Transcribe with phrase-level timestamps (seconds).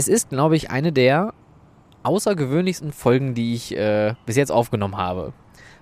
[0.00, 1.34] Es ist, glaube ich, eine der
[2.04, 5.34] außergewöhnlichsten Folgen, die ich äh, bis jetzt aufgenommen habe.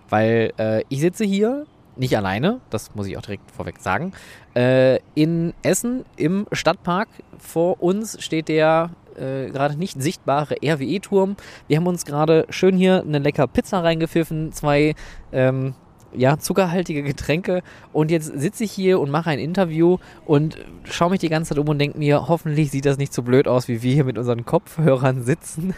[0.09, 4.11] Weil äh, ich sitze hier, nicht alleine, das muss ich auch direkt vorweg sagen,
[4.57, 7.07] äh, in Essen im Stadtpark.
[7.39, 11.37] Vor uns steht der äh, gerade nicht sichtbare RWE-Turm.
[11.69, 14.97] Wir haben uns gerade schön hier eine lecker Pizza reingepfiffen, zwei
[15.31, 15.75] ähm,
[16.15, 17.63] ja, zuckerhaltige Getränke
[17.93, 21.59] und jetzt sitze ich hier und mache ein Interview und schaue mich die ganze Zeit
[21.59, 24.19] um und denke mir, hoffentlich sieht das nicht so blöd aus, wie wir hier mit
[24.19, 25.75] unseren Kopfhörern sitzen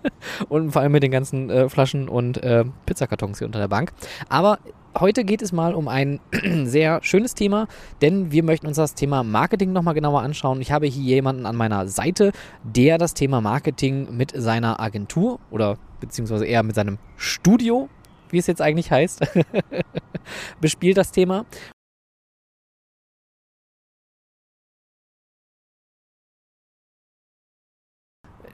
[0.48, 3.92] und vor allem mit den ganzen äh, Flaschen und äh, Pizzakartons hier unter der Bank.
[4.28, 4.58] Aber
[4.98, 6.20] heute geht es mal um ein
[6.64, 7.66] sehr schönes Thema,
[8.00, 10.60] denn wir möchten uns das Thema Marketing nochmal genauer anschauen.
[10.60, 15.76] Ich habe hier jemanden an meiner Seite, der das Thema Marketing mit seiner Agentur oder
[16.00, 17.88] beziehungsweise eher mit seinem Studio,
[18.34, 19.22] wie es jetzt eigentlich heißt,
[20.60, 21.46] bespielt das Thema.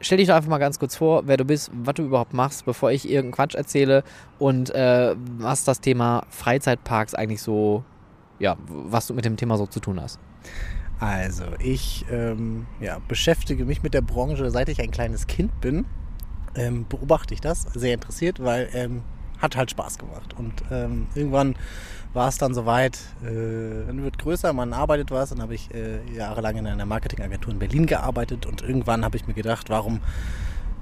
[0.01, 2.65] stell dich doch einfach mal ganz kurz vor, wer du bist, was du überhaupt machst,
[2.65, 4.03] bevor ich irgendeinen Quatsch erzähle
[4.39, 7.85] und äh, was das Thema Freizeitparks eigentlich so,
[8.39, 10.19] ja, was du mit dem Thema so zu tun hast.
[10.99, 15.87] Also, ich ähm, ja, beschäftige mich mit der Branche, seit ich ein kleines Kind bin.
[16.55, 19.03] Ähm, beobachte ich das sehr interessiert, weil ähm,
[19.41, 20.35] hat halt Spaß gemacht.
[20.37, 21.57] Und ähm, irgendwann
[22.13, 25.31] war es dann soweit, äh, man wird größer, man arbeitet was.
[25.31, 29.27] Dann habe ich äh, jahrelang in einer Marketingagentur in Berlin gearbeitet und irgendwann habe ich
[29.27, 30.01] mir gedacht, warum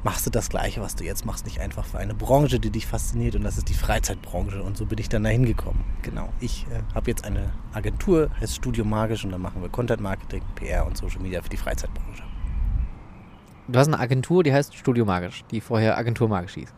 [0.05, 2.87] machst du das Gleiche, was du jetzt machst, nicht einfach für eine Branche, die dich
[2.87, 5.85] fasziniert und das ist die Freizeitbranche und so bin ich dann dahin gekommen.
[6.03, 10.01] Genau, ich äh, habe jetzt eine Agentur, heißt Studio Magisch und da machen wir Content
[10.01, 12.23] Marketing, PR und Social Media für die Freizeitbranche.
[13.67, 16.73] Du hast eine Agentur, die heißt Studio Magisch, die vorher Agentur Magisch hieß.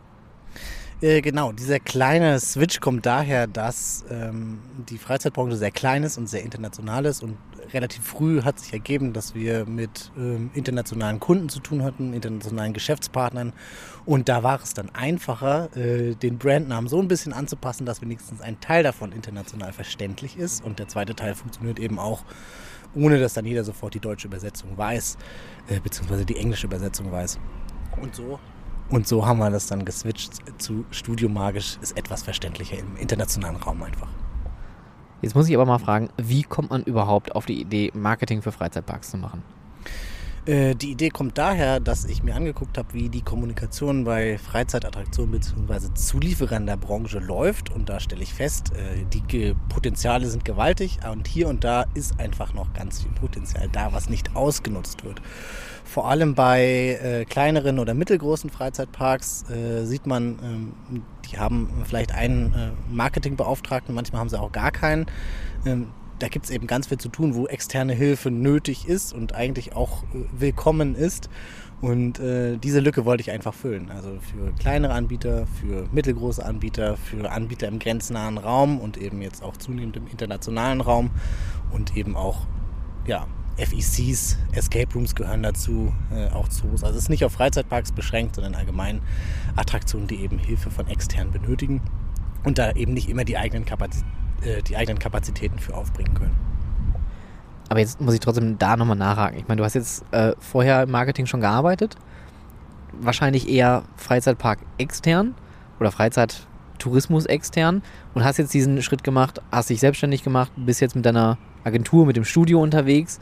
[1.03, 4.59] Äh, genau, dieser kleine Switch kommt daher, dass ähm,
[4.91, 7.39] die Freizeitbranche sehr klein ist und sehr international ist und
[7.73, 12.75] relativ früh hat sich ergeben, dass wir mit ähm, internationalen Kunden zu tun hatten, internationalen
[12.75, 13.55] Geschäftspartnern
[14.05, 18.43] und da war es dann einfacher, äh, den Brandnamen so ein bisschen anzupassen, dass wenigstens
[18.43, 22.25] ein Teil davon international verständlich ist und der zweite Teil funktioniert eben auch
[22.95, 25.17] ohne dass dann jeder sofort die deutsche Übersetzung weiß,
[25.69, 27.39] äh, beziehungsweise die englische Übersetzung weiß.
[28.03, 28.39] Und so
[28.91, 33.57] und so haben wir das dann geswitcht zu Studio Magisch, ist etwas verständlicher im internationalen
[33.57, 34.09] Raum einfach.
[35.23, 38.53] Jetzt muss ich aber mal fragen, wie kommt man überhaupt auf die Idee, Marketing für
[38.53, 39.43] Freizeitparks zu machen?
[40.47, 45.33] Äh, die Idee kommt daher, dass ich mir angeguckt habe, wie die Kommunikation bei Freizeitattraktionen
[45.33, 45.93] bzw.
[45.95, 47.71] Zulieferern der Branche läuft.
[47.71, 52.19] Und da stelle ich fest, äh, die Potenziale sind gewaltig und hier und da ist
[52.19, 55.21] einfach noch ganz viel Potenzial da, was nicht ausgenutzt wird.
[55.91, 59.45] Vor allem bei äh, kleineren oder mittelgroßen Freizeitparks
[59.83, 65.07] sieht man, ähm, die haben vielleicht einen Marketingbeauftragten, manchmal haben sie auch gar keinen
[65.67, 65.89] ähm,
[66.21, 69.75] da gibt es eben ganz viel zu tun, wo externe Hilfe nötig ist und eigentlich
[69.75, 71.29] auch äh, willkommen ist.
[71.81, 73.91] Und äh, diese Lücke wollte ich einfach füllen.
[73.91, 79.43] Also für kleinere Anbieter, für mittelgroße Anbieter, für Anbieter im grenznahen Raum und eben jetzt
[79.43, 81.11] auch zunehmend im internationalen Raum
[81.73, 82.47] und eben auch
[83.07, 83.27] ja,
[83.61, 86.83] FECs, Escape Rooms gehören dazu, äh, auch Zoos.
[86.83, 89.01] Also es ist nicht auf Freizeitparks beschränkt, sondern allgemein
[89.57, 91.83] Attraktionen, die eben Hilfe von externen benötigen
[92.45, 96.37] und da eben nicht immer die eigenen Kapazitäten äh, die eigenen Kapazitäten für aufbringen können.
[97.69, 99.39] Aber jetzt muss ich trotzdem da nochmal nachhaken.
[99.39, 101.97] Ich meine, du hast jetzt äh, vorher im Marketing schon gearbeitet.
[103.01, 105.35] Wahrscheinlich eher Freizeitpark extern
[105.79, 107.83] oder Freizeittourismus extern
[108.15, 112.07] und hast jetzt diesen Schritt gemacht, hast dich selbstständig gemacht, bist jetzt mit deiner Agentur,
[112.07, 113.21] mit dem Studio unterwegs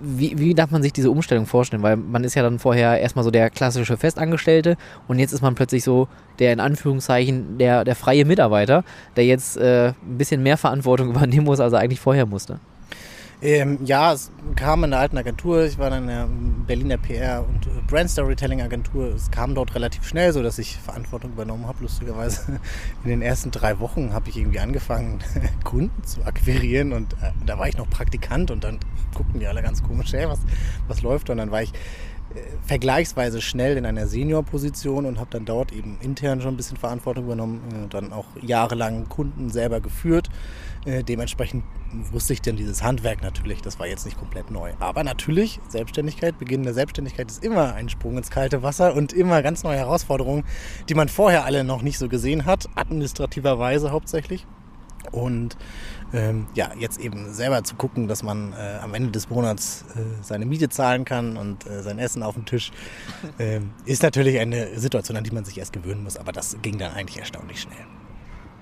[0.00, 1.82] wie, wie darf man sich diese Umstellung vorstellen?
[1.82, 4.76] Weil man ist ja dann vorher erstmal so der klassische Festangestellte
[5.08, 8.84] und jetzt ist man plötzlich so der in Anführungszeichen der, der freie Mitarbeiter,
[9.16, 12.58] der jetzt äh, ein bisschen mehr Verantwortung übernehmen muss, als er eigentlich vorher musste.
[13.44, 16.28] Ähm, ja, es kam in der alten Agentur, ich war dann in der
[16.66, 19.08] Berliner PR- und Brand Storytelling Agentur.
[19.14, 21.82] Es kam dort relativ schnell, so dass ich Verantwortung übernommen habe.
[21.82, 22.58] Lustigerweise
[23.04, 25.18] in den ersten drei Wochen habe ich irgendwie angefangen,
[25.64, 28.78] Kunden zu akquirieren und äh, da war ich noch Praktikant und dann
[29.14, 30.40] guckten die alle ganz komisch, hey, was,
[30.88, 31.28] was läuft?
[31.28, 31.74] Und dann war ich
[32.34, 36.78] äh, vergleichsweise schnell in einer Seniorposition und habe dann dort eben intern schon ein bisschen
[36.78, 40.30] Verantwortung übernommen, äh, dann auch jahrelang Kunden selber geführt.
[40.84, 41.64] Äh, dementsprechend
[42.12, 44.72] wusste ich denn dieses Handwerk natürlich, das war jetzt nicht komplett neu.
[44.80, 49.42] Aber natürlich, Selbstständigkeit, Beginn der Selbstständigkeit ist immer ein Sprung ins kalte Wasser und immer
[49.42, 50.44] ganz neue Herausforderungen,
[50.88, 54.46] die man vorher alle noch nicht so gesehen hat, administrativerweise hauptsächlich.
[55.12, 55.56] Und
[56.12, 60.22] ähm, ja, jetzt eben selber zu gucken, dass man äh, am Ende des Monats äh,
[60.22, 62.72] seine Miete zahlen kann und äh, sein Essen auf dem Tisch,
[63.38, 66.16] ähm, ist natürlich eine Situation, an die man sich erst gewöhnen muss.
[66.16, 67.84] Aber das ging dann eigentlich erstaunlich schnell.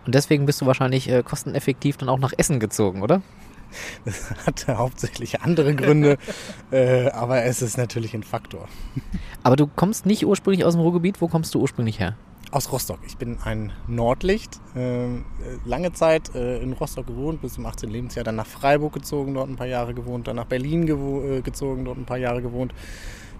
[0.04, 3.22] Und deswegen bist du wahrscheinlich äh, kosteneffektiv dann auch nach Essen gezogen, oder?
[4.04, 6.18] Das hat hauptsächlich andere Gründe,
[6.70, 8.68] äh, aber es ist natürlich ein Faktor.
[9.42, 11.22] Aber du kommst nicht ursprünglich aus dem Ruhrgebiet.
[11.22, 12.16] Wo kommst du ursprünglich her?
[12.50, 12.98] Aus Rostock.
[13.06, 14.60] Ich bin ein Nordlicht.
[14.76, 15.06] Äh,
[15.64, 17.88] lange Zeit äh, in Rostock gewohnt, bis zum 18.
[17.88, 18.24] Lebensjahr.
[18.24, 20.28] Dann nach Freiburg gezogen, dort ein paar Jahre gewohnt.
[20.28, 22.74] Dann nach Berlin äh, gezogen, dort ein paar Jahre gewohnt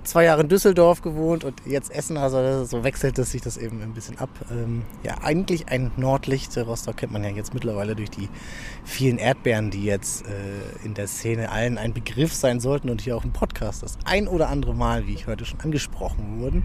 [0.04, 3.82] zwei Jahre in Düsseldorf gewohnt und jetzt Essen, also so wechselt es sich das eben
[3.82, 4.30] ein bisschen ab.
[4.50, 6.56] Ähm, ja, eigentlich ein Nordlicht.
[6.56, 8.28] Rostock kennt man ja jetzt mittlerweile durch die
[8.84, 13.16] vielen Erdbeeren, die jetzt äh, in der Szene allen ein Begriff sein sollten und hier
[13.16, 16.64] auch im Podcast das ein oder andere Mal, wie ich heute schon angesprochen wurden.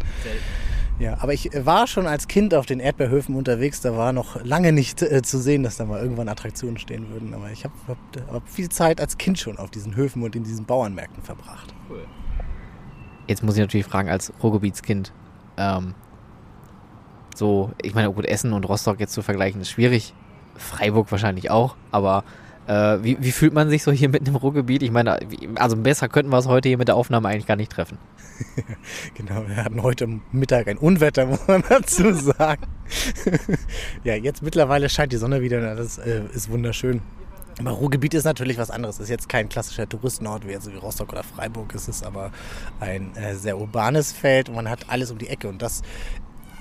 [1.00, 3.82] Ja, aber ich war schon als Kind auf den Erdbeerhöfen unterwegs.
[3.82, 7.36] Da war noch lange nicht äh, zu sehen, dass da mal irgendwann Attraktionen stehen würden.
[7.36, 7.98] Aber ich habe hab,
[8.32, 11.76] hab viel Zeit als Kind schon auf diesen Höfen und in diesen Bauernmärkten verbracht.
[11.88, 12.06] Cool.
[13.28, 15.12] Jetzt muss ich natürlich fragen, als Ruhrgebietskind,
[15.58, 15.94] ähm,
[17.36, 20.14] so, ich meine, gut, Essen und Rostock jetzt zu vergleichen ist schwierig.
[20.56, 22.24] Freiburg wahrscheinlich auch, aber
[22.68, 24.82] äh, wie, wie, fühlt man sich so hier mitten im Ruhrgebiet?
[24.82, 25.20] Ich meine,
[25.56, 27.98] also besser könnten wir es heute hier mit der Aufnahme eigentlich gar nicht treffen.
[29.14, 32.64] genau, wir hatten heute Mittag ein Unwetter, muss man dazu sagen.
[34.04, 37.02] ja, jetzt mittlerweile scheint die Sonne wieder, das äh, ist wunderschön.
[37.60, 38.96] Aber Ruhrgebiet ist natürlich was anderes.
[38.96, 41.74] Es ist jetzt kein klassischer Touristenort wie, also wie Rostock oder Freiburg.
[41.74, 42.32] Es ist aber
[42.80, 45.48] ein äh, sehr urbanes Feld und man hat alles um die Ecke.
[45.48, 45.82] Und das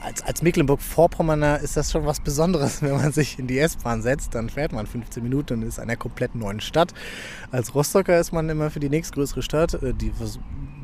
[0.02, 4.34] als, als Mecklenburg-Vorpommerner ist das schon was Besonderes, wenn man sich in die S-Bahn setzt.
[4.34, 6.92] Dann fährt man 15 Minuten und ist in einer komplett neuen Stadt.
[7.50, 10.12] Als Rostocker ist man immer für die nächstgrößere Stadt, äh, die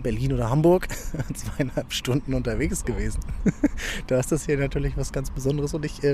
[0.02, 0.88] Berlin oder Hamburg,
[1.34, 3.20] zweieinhalb Stunden unterwegs gewesen.
[4.08, 6.12] da ist das hier natürlich was ganz Besonderes und ich äh,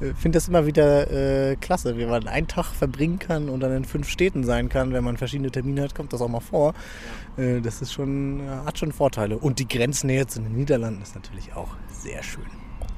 [0.00, 3.72] äh, finde das immer wieder äh, klasse, wie man einen Tag verbringen kann und dann
[3.72, 4.92] in fünf Städten sein kann.
[4.92, 6.74] Wenn man verschiedene Termine hat, kommt das auch mal vor.
[7.36, 9.38] Äh, das ist schon, äh, hat schon Vorteile.
[9.38, 11.68] Und die Grenznähe zu den Niederlanden ist natürlich auch
[12.00, 12.46] sehr schön.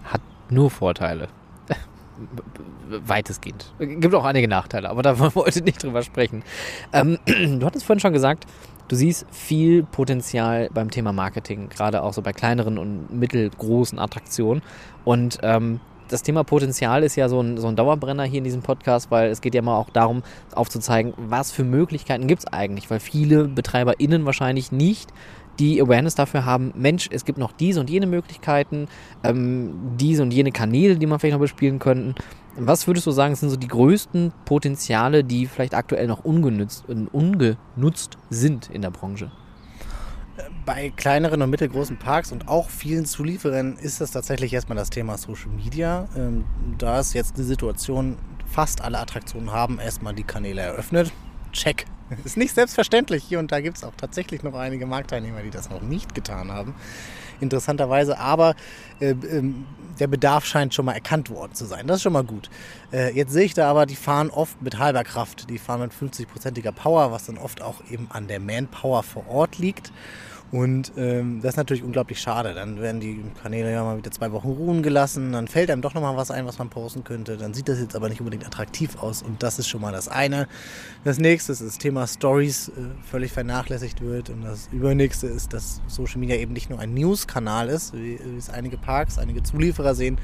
[0.05, 0.21] Hat
[0.51, 1.29] nur Vorteile
[2.89, 3.73] weitestgehend.
[3.79, 6.43] Gibt auch einige Nachteile, aber da wollen wir heute nicht drüber sprechen.
[6.93, 8.47] Ähm, du hattest vorhin schon gesagt,
[8.93, 14.61] Du siehst viel Potenzial beim Thema Marketing, gerade auch so bei kleineren und mittelgroßen Attraktionen.
[15.05, 18.61] Und ähm, das Thema Potenzial ist ja so ein, so ein Dauerbrenner hier in diesem
[18.61, 20.23] Podcast, weil es geht ja mal auch darum,
[20.55, 25.11] aufzuzeigen, was für Möglichkeiten gibt es eigentlich, weil viele BetreiberInnen wahrscheinlich nicht
[25.59, 28.89] die Awareness dafür haben, Mensch, es gibt noch diese und jene Möglichkeiten,
[29.23, 32.15] ähm, diese und jene Kanäle, die man vielleicht noch bespielen könnten.
[32.57, 38.19] Was würdest du sagen, sind so die größten Potenziale, die vielleicht aktuell noch ungenutzt, ungenutzt
[38.29, 39.31] sind in der Branche?
[40.65, 45.19] Bei kleineren und mittelgroßen Parks und auch vielen Zulieferern ist das tatsächlich erstmal das Thema
[45.19, 46.09] Social Media.
[46.17, 46.45] Ähm,
[46.79, 48.17] da ist jetzt die Situation,
[48.47, 51.13] fast alle Attraktionen haben erstmal die Kanäle eröffnet.
[51.53, 51.87] Check.
[52.25, 53.25] Ist nicht selbstverständlich.
[53.25, 56.51] Hier und da gibt es auch tatsächlich noch einige Marktteilnehmer, die das noch nicht getan
[56.51, 56.75] haben
[57.43, 58.19] interessanterweise.
[58.19, 58.55] Aber
[59.01, 59.67] äh, ähm,
[59.99, 61.87] der Bedarf scheint schon mal erkannt worden zu sein.
[61.87, 62.49] Das ist schon mal gut.
[62.93, 65.51] Äh, jetzt sehe ich da aber, die fahren oft mit halber Kraft.
[65.51, 69.59] Die fahren mit 50-prozentiger Power, was dann oft auch eben an der Manpower vor Ort
[69.59, 69.93] liegt.
[70.53, 72.53] Und ähm, das ist natürlich unglaublich schade.
[72.53, 75.33] Dann werden die Kanäle ja mal wieder zwei Wochen ruhen gelassen.
[75.33, 77.39] Dann fällt einem doch nochmal was ein, was man posten könnte.
[77.39, 79.23] Dann sieht das jetzt aber nicht unbedingt attraktiv aus.
[79.23, 80.47] Und das ist schon mal das eine.
[81.05, 82.73] Das nächste ist das Thema Stories äh,
[83.03, 84.29] völlig vernachlässigt wird.
[84.29, 88.37] Und das übernächste ist, dass Social Media eben nicht nur ein News-Kanal ist, wie, wie
[88.37, 90.19] es einige Parks, einige Zulieferer sehen,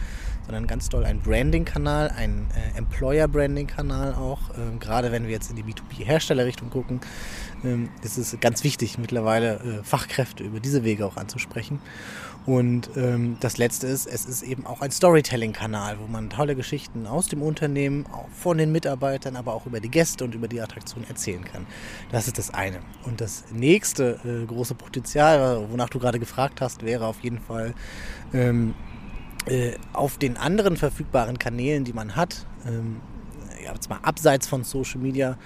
[0.44, 4.50] sondern ganz toll ein Branding-Kanal, ein äh, Employer-Branding-Kanal auch.
[4.50, 7.00] Äh, gerade wenn wir jetzt in die B2B-Herstellerrichtung gucken,
[7.64, 11.80] ähm, ist ganz wichtig mittlerweile äh, Fachkräfte über diese Wege auch anzusprechen.
[12.46, 17.06] Und ähm, das Letzte ist, es ist eben auch ein Storytelling-Kanal, wo man tolle Geschichten
[17.06, 21.04] aus dem Unternehmen, von den Mitarbeitern, aber auch über die Gäste und über die Attraktion
[21.06, 21.66] erzählen kann.
[22.10, 22.78] Das ist das eine.
[23.04, 27.74] Und das nächste äh, große Potenzial, wonach du gerade gefragt hast, wäre auf jeden Fall
[28.32, 28.74] ähm,
[29.44, 33.02] äh, auf den anderen verfügbaren Kanälen, die man hat, ähm,
[33.62, 35.36] jetzt mal abseits von Social Media,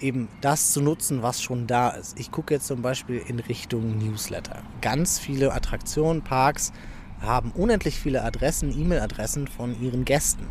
[0.00, 2.18] eben das zu nutzen, was schon da ist.
[2.18, 4.62] Ich gucke jetzt zum Beispiel in Richtung Newsletter.
[4.80, 6.72] Ganz viele Attraktionen, Parks
[7.20, 10.46] haben unendlich viele Adressen, E-Mail-Adressen von ihren Gästen.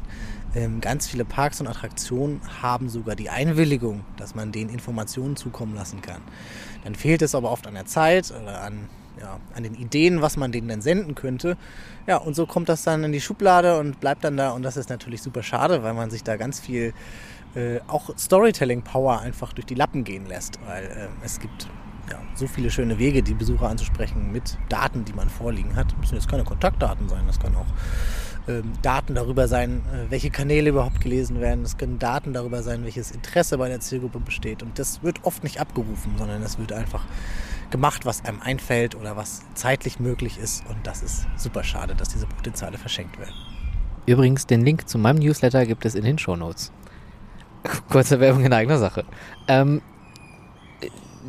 [0.55, 5.75] Ähm, ganz viele Parks und Attraktionen haben sogar die Einwilligung, dass man denen Informationen zukommen
[5.75, 6.21] lassen kann.
[6.83, 8.89] Dann fehlt es aber oft an der Zeit oder an,
[9.19, 11.57] ja, an den Ideen, was man denen dann senden könnte.
[12.05, 14.51] Ja, und so kommt das dann in die Schublade und bleibt dann da.
[14.51, 16.93] Und das ist natürlich super schade, weil man sich da ganz viel
[17.55, 21.67] äh, auch Storytelling-Power einfach durch die Lappen gehen lässt, weil äh, es gibt
[22.09, 25.91] ja, so viele schöne Wege, die Besucher anzusprechen mit Daten, die man vorliegen hat.
[25.91, 27.67] Das müssen jetzt keine Kontaktdaten sein, das kann auch
[28.47, 31.65] ähm, Daten darüber sein, äh, welche Kanäle überhaupt gelesen werden.
[31.65, 34.63] Es können Daten darüber sein, welches Interesse bei der Zielgruppe besteht.
[34.63, 37.03] Und das wird oft nicht abgerufen, sondern es wird einfach
[37.71, 40.65] gemacht, was einem einfällt oder was zeitlich möglich ist.
[40.69, 43.33] Und das ist super schade, dass diese Potenziale verschenkt werden.
[44.05, 46.71] Übrigens, den Link zu meinem Newsletter gibt es in den Show Notes.
[47.89, 49.05] Kurze Werbung in eigener Sache.
[49.47, 49.81] Ähm,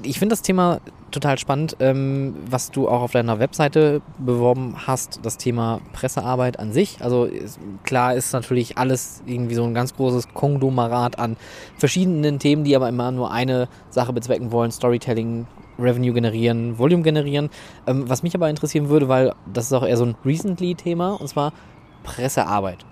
[0.02, 0.80] ich finde das Thema
[1.10, 6.72] total spannend, ähm, was du auch auf deiner Webseite beworben hast, das Thema Pressearbeit an
[6.72, 6.98] sich.
[7.00, 11.36] Also ist, klar ist natürlich alles irgendwie so ein ganz großes Konglomerat an
[11.76, 15.46] verschiedenen Themen, die aber immer nur eine Sache bezwecken wollen, Storytelling,
[15.78, 17.50] Revenue generieren, Volume generieren.
[17.86, 21.28] Ähm, was mich aber interessieren würde, weil das ist auch eher so ein Recently-Thema, und
[21.28, 21.52] zwar
[22.02, 22.84] Pressearbeit.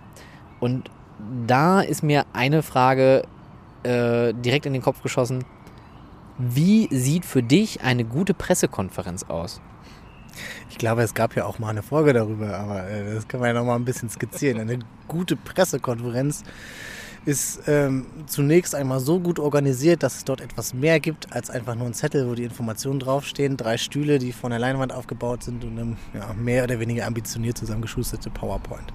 [0.60, 0.90] Und
[1.46, 3.22] da ist mir eine Frage
[3.86, 5.44] äh, direkt in den Kopf geschossen.
[6.38, 9.60] Wie sieht für dich eine gute Pressekonferenz aus?
[10.70, 13.48] Ich glaube, es gab ja auch mal eine Folge darüber, aber äh, das kann man
[13.48, 14.60] ja noch mal ein bisschen skizzieren.
[14.60, 16.44] Eine gute Pressekonferenz
[17.26, 21.74] ist ähm, zunächst einmal so gut organisiert, dass es dort etwas mehr gibt als einfach
[21.74, 25.64] nur ein Zettel, wo die Informationen draufstehen, drei Stühle, die von der Leinwand aufgebaut sind
[25.64, 28.92] und einem ja, mehr oder weniger ambitioniert zusammengeschusterte PowerPoint.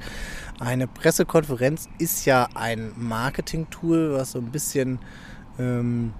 [0.59, 5.00] Eine Pressekonferenz ist ja ein Marketing-Tool, was so ein bisschen
[5.59, 6.13] ähm,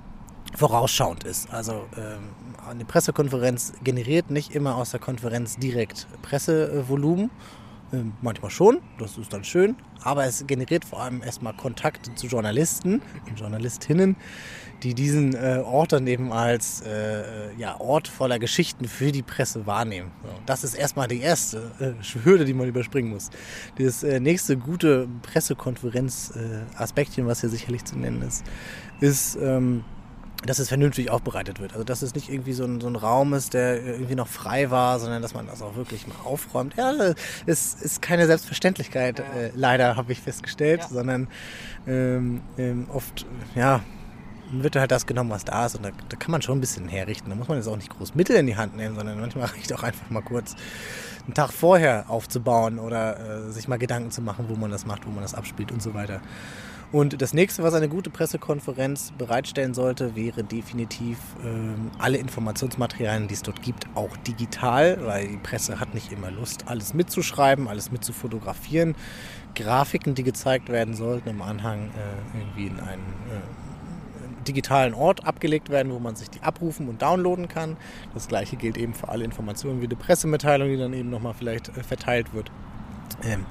[0.56, 1.50] vorausschauend ist.
[1.54, 2.36] Also ähm,
[2.70, 7.32] eine Pressekonferenz generiert nicht immer aus der Konferenz direkt Pressevolumen.
[7.94, 12.28] Ähm, manchmal schon, das ist dann schön, aber es generiert vor allem erstmal Kontakte zu
[12.28, 14.16] Journalisten und Journalistinnen,
[14.84, 19.66] die diesen äh, Ort dann eben als äh, ja, Ort voller Geschichten für die Presse
[19.66, 20.12] wahrnehmen.
[20.24, 21.92] So, das ist erstmal die erste äh,
[22.24, 23.30] Hürde, die man überspringen muss.
[23.78, 28.46] Das äh, nächste gute Pressekonferenz-Aspektchen, was hier sicherlich zu nennen ist,
[29.02, 29.84] ist ähm,
[30.46, 31.74] dass es vernünftig aufbereitet wird.
[31.74, 34.72] Also dass es nicht irgendwie so ein, so ein Raum ist, der irgendwie noch frei
[34.72, 36.76] war, sondern dass man das auch wirklich mal aufräumt.
[36.78, 36.94] Ja,
[37.46, 40.88] es ist keine Selbstverständlichkeit, äh, leider habe ich festgestellt, ja.
[40.88, 41.28] sondern
[41.88, 43.82] ähm, ähm, oft, ja,
[44.52, 46.88] wird halt das genommen, was da ist und da, da, kann man schon ein bisschen
[46.90, 47.30] herrichten.
[47.30, 49.72] Da muss man jetzt auch nicht groß Mittel in die Hand nehmen, sondern manchmal reicht
[49.74, 50.56] auch einfach mal kurz
[51.26, 55.06] einen Tag vorher aufzubauen oder äh, sich mal Gedanken zu machen, wo man das macht,
[55.06, 56.22] wo man das abspielt und so weiter.
[56.92, 63.34] Und das nächste, was eine gute Pressekonferenz bereitstellen sollte, wäre definitiv ähm, alle Informationsmaterialien, die
[63.34, 67.94] es dort gibt, auch digital, weil die Presse hat nicht immer Lust, alles mitzuschreiben, alles
[67.94, 68.96] mitzufotografieren.
[69.56, 75.70] Grafiken, die gezeigt werden sollten, im Anhang äh, irgendwie in einen äh, digitalen Ort abgelegt
[75.70, 77.78] werden, wo man sich die abrufen und downloaden kann.
[78.14, 81.70] Das gleiche gilt eben für alle Informationen wie die Pressemitteilung, die dann eben nochmal vielleicht
[81.70, 82.52] äh, verteilt wird.
[83.24, 83.46] Ähm,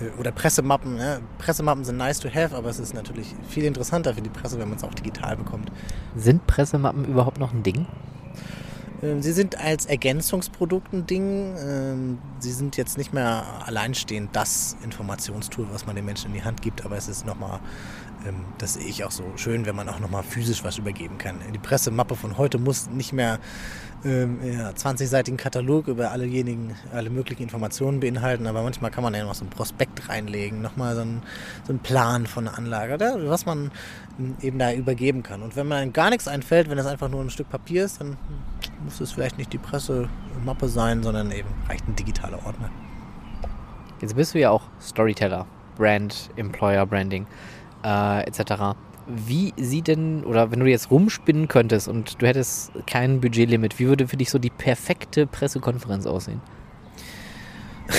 [0.00, 0.98] äh, oder Pressemappen.
[0.98, 1.18] Ja.
[1.38, 4.68] Pressemappen sind nice to have, aber es ist natürlich viel interessanter für die Presse, wenn
[4.68, 5.70] man es auch digital bekommt.
[6.14, 7.86] Sind Pressemappen überhaupt noch ein Ding?
[9.02, 11.54] Ähm, sie sind als Ergänzungsprodukt ein Ding.
[11.58, 16.44] Ähm, sie sind jetzt nicht mehr alleinstehend das Informationstool, was man den Menschen in die
[16.44, 17.60] Hand gibt, aber es ist nochmal,
[18.58, 21.36] das sehe ich auch so schön, wenn man auch nochmal physisch was übergeben kann.
[21.54, 23.38] Die Pressemappe von heute muss nicht mehr
[24.06, 29.24] ähm, ja, 20-seitigen Katalog über allejenigen, alle möglichen Informationen beinhalten, aber manchmal kann man ja
[29.24, 31.22] noch so ein Prospekt reinlegen, nochmal so ein,
[31.66, 33.28] so Plan von einer Anlage, oder?
[33.28, 33.72] was man
[34.40, 35.42] eben da übergeben kann.
[35.42, 38.16] Und wenn man gar nichts einfällt, wenn es einfach nur ein Stück Papier ist, dann
[38.84, 42.70] muss es vielleicht nicht die Pressemappe sein, sondern eben reicht ein digitaler Ordner.
[44.00, 45.46] Jetzt bist du ja auch Storyteller,
[45.76, 47.26] Brand, Employer Branding
[47.84, 48.76] äh, etc.
[49.08, 53.86] Wie sieht denn, oder wenn du jetzt rumspinnen könntest und du hättest kein Budgetlimit, wie
[53.86, 56.40] würde für dich so die perfekte Pressekonferenz aussehen?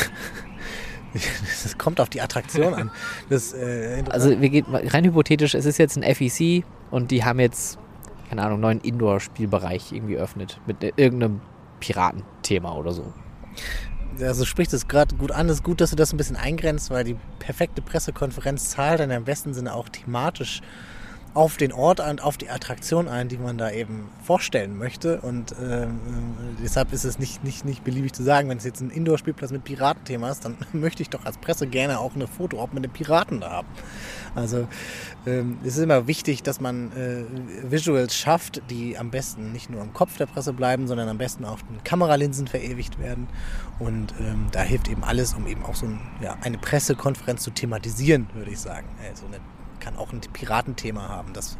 [1.64, 2.92] Das kommt auf die Attraktion an.
[3.30, 7.40] Das, äh, also wir gehen rein hypothetisch, es ist jetzt ein FEC und die haben
[7.40, 7.80] jetzt,
[8.30, 11.42] keine Ahnung, einen neuen Indoor-Spielbereich irgendwie eröffnet mit irgendeinem
[11.80, 13.14] Piratenthema oder so.
[14.22, 15.48] Also spricht es gerade gut an.
[15.48, 19.12] Es ist gut, dass du das ein bisschen eingrenzt, weil die perfekte Pressekonferenz zahlt dann
[19.12, 20.62] im besten Sinne auch thematisch
[21.34, 25.22] auf den Ort und auf die Attraktion ein, die man da eben vorstellen möchte.
[25.22, 25.88] Und äh,
[26.64, 29.64] deshalb ist es nicht, nicht, nicht beliebig zu sagen, wenn es jetzt ein Indoor-Spielplatz mit
[29.64, 32.92] Piratenthema ist, dann möchte ich doch als Presse gerne auch eine Foto auch mit den
[32.92, 33.68] Piraten da haben.
[34.36, 34.68] Also
[35.26, 39.82] ähm, es ist immer wichtig, dass man äh, Visuals schafft, die am besten nicht nur
[39.82, 43.28] im Kopf der Presse bleiben, sondern am besten auf den Kameralinsen verewigt werden.
[43.80, 47.52] Und ähm, da hilft eben alles, um eben auch so ein, ja, eine Pressekonferenz zu
[47.52, 48.88] thematisieren, würde ich sagen.
[49.08, 49.40] Also eine
[49.80, 51.34] kann auch ein Piratenthema haben.
[51.34, 51.58] Das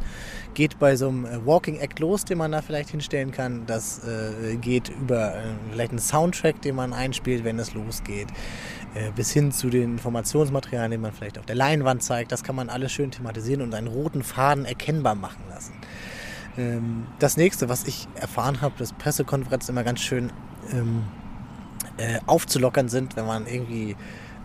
[0.54, 3.66] geht bei so einem äh, Walking Act los, den man da vielleicht hinstellen kann.
[3.66, 8.28] Das äh, geht über äh, vielleicht einen Soundtrack, den man einspielt, wenn es losgeht,
[8.94, 12.32] äh, bis hin zu den Informationsmaterialien, die man vielleicht auf der Leinwand zeigt.
[12.32, 15.74] Das kann man alles schön thematisieren und einen roten Faden erkennbar machen lassen.
[16.56, 20.32] Ähm, das nächste, was ich erfahren habe, dass Pressekonferenzen immer ganz schön
[20.72, 21.04] ähm,
[21.98, 23.96] äh, aufzulockern sind, wenn man irgendwie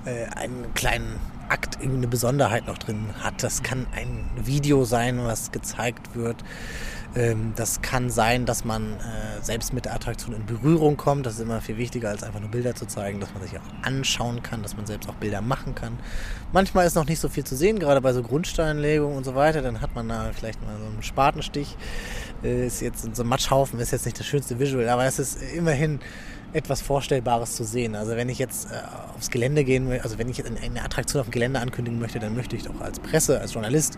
[0.06, 3.44] äh, einen kleinen Akt irgendeine Besonderheit noch drin hat.
[3.44, 6.44] Das kann ein Video sein, was gezeigt wird.
[7.16, 11.26] Ähm, das kann sein, dass man äh, selbst mit der Attraktion in Berührung kommt.
[11.26, 13.86] Das ist immer viel wichtiger, als einfach nur Bilder zu zeigen, dass man sich auch
[13.86, 16.00] anschauen kann, dass man selbst auch Bilder machen kann.
[16.54, 19.62] Manchmal ist noch nicht so viel zu sehen, gerade bei so Grundsteinlegungen und so weiter.
[19.62, 21.78] Dann hat man da vielleicht mal so einen Spatenstich.
[22.44, 25.42] Äh, ist jetzt so ein Matschhaufen, ist jetzt nicht das schönste Visual, aber es ist
[25.54, 26.00] immerhin
[26.54, 27.96] etwas Vorstellbares zu sehen.
[27.96, 28.76] Also wenn ich jetzt äh,
[29.16, 32.36] aufs Gelände gehen will, also wenn ich eine Attraktion auf dem Gelände ankündigen möchte, dann
[32.36, 33.98] möchte ich doch als Presse, als Journalist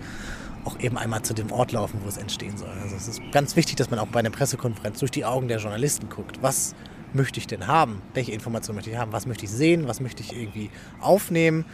[0.64, 2.70] auch eben einmal zu dem Ort laufen, wo es entstehen soll.
[2.82, 5.60] Also es ist ganz wichtig, dass man auch bei einer Pressekonferenz durch die Augen der
[5.60, 6.42] Journalisten guckt.
[6.42, 6.74] Was
[7.14, 8.02] möchte ich denn haben?
[8.14, 9.12] Welche Informationen möchte ich haben?
[9.12, 9.88] Was möchte ich sehen?
[9.88, 10.70] Was möchte ich irgendwie
[11.00, 11.66] aufnehmen?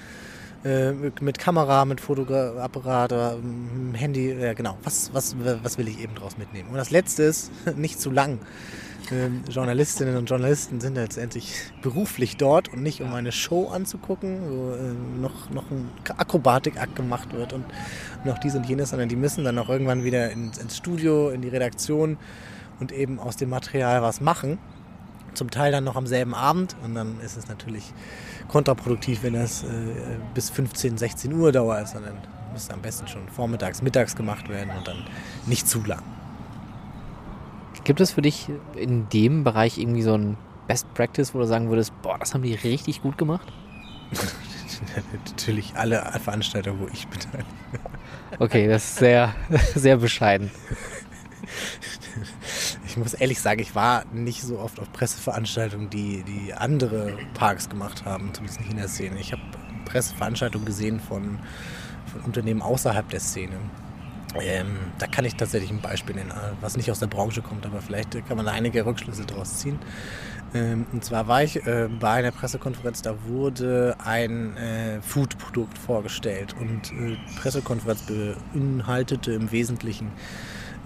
[0.63, 0.91] Äh,
[1.21, 4.77] mit Kamera, mit Fotoapparat, ähm, Handy, ja genau.
[4.83, 6.69] Was, was, was will ich eben draus mitnehmen?
[6.69, 8.39] Und das Letzte ist, nicht zu lang.
[9.11, 14.71] Ähm, Journalistinnen und Journalisten sind letztendlich beruflich dort und nicht um eine Show anzugucken, wo
[14.73, 17.65] äh, noch, noch ein Akrobatikakt gemacht wird und
[18.23, 21.41] noch dies und jenes, sondern die müssen dann auch irgendwann wieder ins, ins Studio, in
[21.41, 22.17] die Redaktion
[22.79, 24.59] und eben aus dem Material was machen.
[25.33, 27.93] Zum Teil dann noch am selben Abend und dann ist es natürlich
[28.47, 29.67] kontraproduktiv, wenn das äh,
[30.33, 32.17] bis 15, 16 Uhr dauert, sondern
[32.51, 35.05] muss am besten schon vormittags, mittags gemacht werden und dann
[35.45, 36.03] nicht zu lang.
[37.83, 41.69] Gibt es für dich in dem Bereich irgendwie so ein Best Practice, wo du sagen
[41.69, 43.51] würdest, boah, das haben die richtig gut gemacht?
[45.25, 47.47] Natürlich alle Veranstaltungen, wo ich beteilige.
[48.39, 49.33] Okay, das ist sehr,
[49.75, 50.51] sehr bescheiden.
[52.91, 57.69] Ich muss ehrlich sagen, ich war nicht so oft auf Presseveranstaltungen, die, die andere Parks
[57.69, 59.17] gemacht haben, zumindest nicht in der Szene.
[59.17, 59.41] Ich habe
[59.85, 61.39] Presseveranstaltungen gesehen von,
[62.11, 63.53] von Unternehmen außerhalb der Szene.
[64.41, 67.81] Ähm, da kann ich tatsächlich ein Beispiel nennen, was nicht aus der Branche kommt, aber
[67.81, 69.79] vielleicht kann man da einige Rückschlüsse daraus ziehen.
[70.53, 76.53] Ähm, und zwar war ich äh, bei einer Pressekonferenz, da wurde ein äh, Food-Produkt vorgestellt
[76.59, 80.11] und äh, Pressekonferenz beinhaltete im Wesentlichen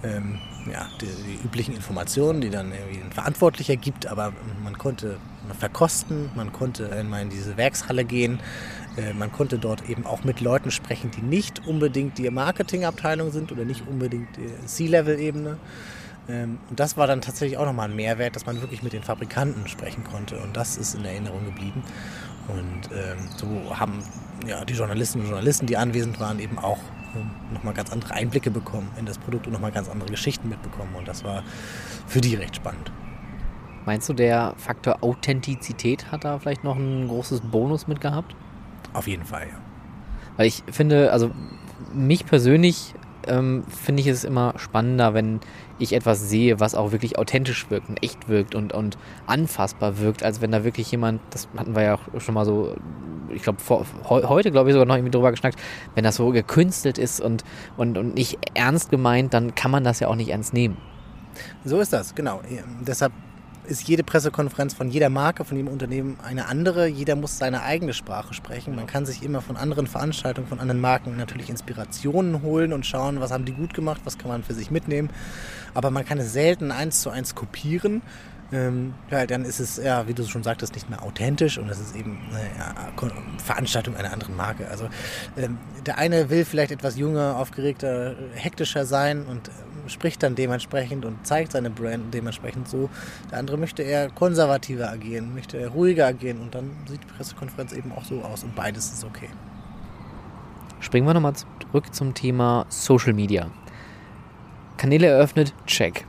[0.02, 0.38] ähm,
[0.70, 5.18] ja, die, die, üblichen Informationen, die dann irgendwie ein Verantwortlicher gibt, aber man konnte
[5.58, 8.40] verkosten, man konnte einmal in diese Werkshalle gehen,
[8.96, 13.52] äh, man konnte dort eben auch mit Leuten sprechen, die nicht unbedingt die Marketingabteilung sind
[13.52, 15.58] oder nicht unbedingt die C-Level-Ebene.
[16.28, 19.02] Ähm, und das war dann tatsächlich auch nochmal ein Mehrwert, dass man wirklich mit den
[19.02, 20.38] Fabrikanten sprechen konnte.
[20.38, 21.82] Und das ist in Erinnerung geblieben.
[22.48, 24.02] Und ähm, so haben
[24.46, 26.78] ja, die Journalistinnen und Journalisten, die anwesend waren, eben auch
[27.52, 30.94] nochmal ganz andere Einblicke bekommen in das Produkt und nochmal ganz andere Geschichten mitbekommen.
[30.96, 31.42] Und das war
[32.06, 32.92] für die recht spannend.
[33.84, 38.34] Meinst du, der Faktor Authentizität hat da vielleicht noch ein großes Bonus mitgehabt?
[38.92, 39.58] Auf jeden Fall, ja.
[40.36, 41.30] Weil ich finde, also
[41.94, 42.94] mich persönlich
[43.26, 45.40] ähm, finde ich es immer spannender, wenn
[45.78, 50.22] ich etwas sehe, was auch wirklich authentisch wirkt und echt wirkt und, und anfassbar wirkt,
[50.22, 52.74] als wenn da wirklich jemand, das hatten wir ja auch schon mal so,
[53.32, 53.58] ich glaube,
[54.08, 55.58] heute, glaube ich, sogar noch irgendwie drüber geschnackt,
[55.94, 57.44] wenn das so gekünstelt ist und,
[57.76, 60.76] und, und nicht ernst gemeint, dann kann man das ja auch nicht ernst nehmen.
[61.64, 62.40] So ist das, genau.
[62.86, 63.12] Deshalb
[63.66, 66.86] ist jede Pressekonferenz von jeder Marke, von jedem Unternehmen eine andere.
[66.86, 68.74] Jeder muss seine eigene Sprache sprechen.
[68.74, 73.20] Man kann sich immer von anderen Veranstaltungen, von anderen Marken natürlich Inspirationen holen und schauen,
[73.20, 75.10] was haben die gut gemacht, was kann man für sich mitnehmen.
[75.74, 78.02] Aber man kann es selten eins zu eins kopieren.
[78.52, 81.80] Ähm, ja, dann ist es, ja, wie du schon sagtest, nicht mehr authentisch und es
[81.80, 82.92] ist eben eine ja,
[83.42, 84.68] Veranstaltung einer anderen Marke.
[84.68, 84.88] Also
[85.36, 91.04] ähm, der eine will vielleicht etwas jünger, aufgeregter, hektischer sein und ähm, spricht dann dementsprechend
[91.04, 92.88] und zeigt seine Brand dementsprechend so.
[93.32, 97.72] Der andere möchte eher konservativer agieren, möchte eher ruhiger agieren und dann sieht die Pressekonferenz
[97.72, 99.28] eben auch so aus und beides ist okay.
[100.78, 103.50] Springen wir nochmal zurück zum Thema Social Media.
[104.76, 106.06] Kanäle eröffnet, check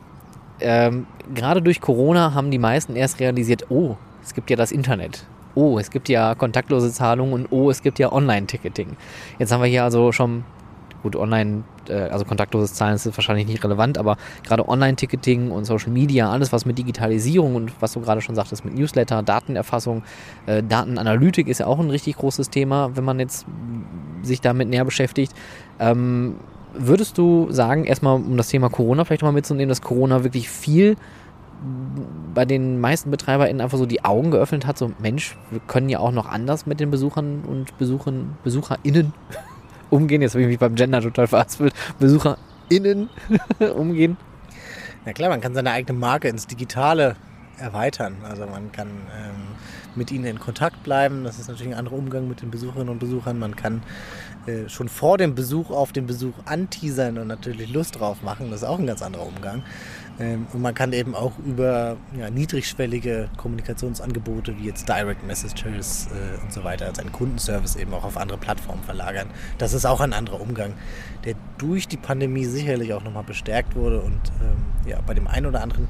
[0.59, 5.25] ähm, gerade durch Corona haben die meisten erst realisiert, oh, es gibt ja das Internet.
[5.55, 8.95] Oh, es gibt ja kontaktlose Zahlungen und oh, es gibt ja Online-Ticketing.
[9.39, 10.43] Jetzt haben wir hier also schon,
[11.01, 15.91] gut, Online, äh, also kontaktloses Zahlen ist wahrscheinlich nicht relevant, aber gerade Online-Ticketing und Social
[15.91, 20.03] Media, alles was mit Digitalisierung und was du gerade schon sagtest, mit Newsletter, Datenerfassung,
[20.45, 23.45] äh, Datenanalytik ist ja auch ein richtig großes Thema, wenn man jetzt
[24.21, 25.33] sich damit näher beschäftigt.
[25.79, 26.35] Ähm,
[26.77, 30.95] Würdest du sagen, erstmal um das Thema Corona vielleicht mal mitzunehmen, dass Corona wirklich viel
[32.33, 35.99] bei den meisten BetreiberInnen einfach so die Augen geöffnet hat, so Mensch, wir können ja
[35.99, 39.13] auch noch anders mit den Besuchern und Besuchern, BesucherInnen
[39.89, 40.21] umgehen.
[40.21, 41.73] Jetzt habe ich mich beim Gender total verarzelt.
[41.99, 43.09] BesucherInnen
[43.75, 44.17] umgehen.
[45.05, 47.15] Na klar, man kann seine eigene Marke ins Digitale
[47.57, 48.17] erweitern.
[48.23, 49.55] Also man kann ähm,
[49.95, 51.23] mit ihnen in Kontakt bleiben.
[51.23, 53.39] Das ist natürlich ein anderer Umgang mit den Besucherinnen und Besuchern.
[53.39, 53.81] Man kann
[54.47, 58.49] äh, schon vor dem Besuch auf den Besuch anteasern und natürlich Lust drauf machen.
[58.49, 59.63] Das ist auch ein ganz anderer Umgang.
[60.19, 66.41] Ähm, und man kann eben auch über ja, niedrigschwellige Kommunikationsangebote wie jetzt Direct Messages äh,
[66.41, 69.27] und so weiter seinen Kundenservice eben auch auf andere Plattformen verlagern.
[69.57, 70.73] Das ist auch ein anderer Umgang,
[71.25, 75.45] der durch die Pandemie sicherlich auch nochmal bestärkt wurde und ähm, ja, bei dem einen
[75.45, 75.88] oder anderen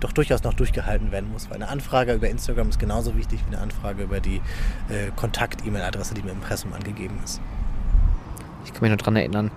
[0.00, 1.50] doch durchaus noch durchgehalten werden muss.
[1.50, 4.36] Weil eine Anfrage über Instagram ist genauso wichtig wie eine Anfrage über die
[4.88, 7.40] äh, Kontakt-E-Mail-Adresse, die mir im Impressum angegeben ist.
[8.68, 9.50] Ich kann mich nur daran erinnern,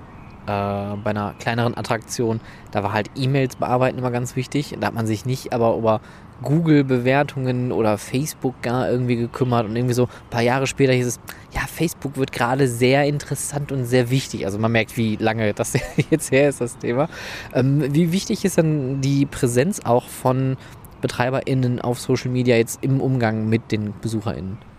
[0.48, 2.40] äh, bei einer kleineren Attraktion,
[2.72, 4.76] da war halt E-Mails bearbeiten immer ganz wichtig.
[4.80, 6.00] Da hat man sich nicht aber über
[6.42, 11.20] Google-Bewertungen oder Facebook gar irgendwie gekümmert und irgendwie so ein paar Jahre später hieß es,
[11.54, 14.46] ja, Facebook wird gerade sehr interessant und sehr wichtig.
[14.46, 15.74] Also man merkt, wie lange das
[16.10, 17.10] jetzt her ist, das Thema.
[17.54, 20.56] Ähm, wie wichtig ist denn die Präsenz auch von
[21.02, 24.71] BetreiberInnen auf Social Media jetzt im Umgang mit den BesucherInnen?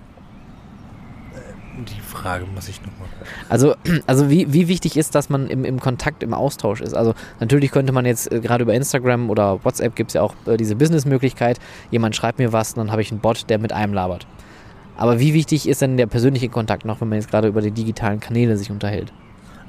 [1.85, 3.09] Die Frage muss ich nochmal.
[3.49, 3.75] Also,
[4.07, 6.95] also wie, wie wichtig ist, dass man im, im Kontakt, im Austausch ist?
[6.95, 10.35] Also natürlich könnte man jetzt äh, gerade über Instagram oder WhatsApp gibt es ja auch
[10.47, 11.59] äh, diese Business-Möglichkeit.
[11.91, 14.27] Jemand schreibt mir was, dann habe ich einen Bot, der mit einem labert.
[14.97, 17.71] Aber wie wichtig ist denn der persönliche Kontakt noch, wenn man jetzt gerade über die
[17.71, 19.13] digitalen Kanäle sich unterhält?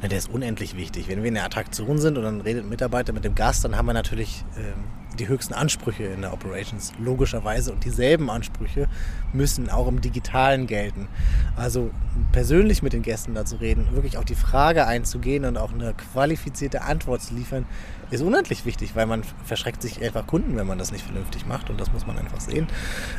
[0.01, 1.07] Ja, der ist unendlich wichtig.
[1.07, 3.77] Wenn wir in der Attraktion sind und dann redet ein Mitarbeiter mit dem Gast, dann
[3.77, 4.83] haben wir natürlich ähm,
[5.19, 7.71] die höchsten Ansprüche in der Operations, logischerweise.
[7.71, 8.87] Und dieselben Ansprüche
[9.31, 11.07] müssen auch im Digitalen gelten.
[11.55, 11.91] Also
[12.31, 15.93] persönlich mit den Gästen da zu reden, wirklich auch die Frage einzugehen und auch eine
[15.93, 17.65] qualifizierte Antwort zu liefern,
[18.11, 21.69] ist unendlich wichtig, weil man verschreckt sich einfach Kunden, wenn man das nicht vernünftig macht.
[21.69, 22.67] Und das muss man einfach sehen.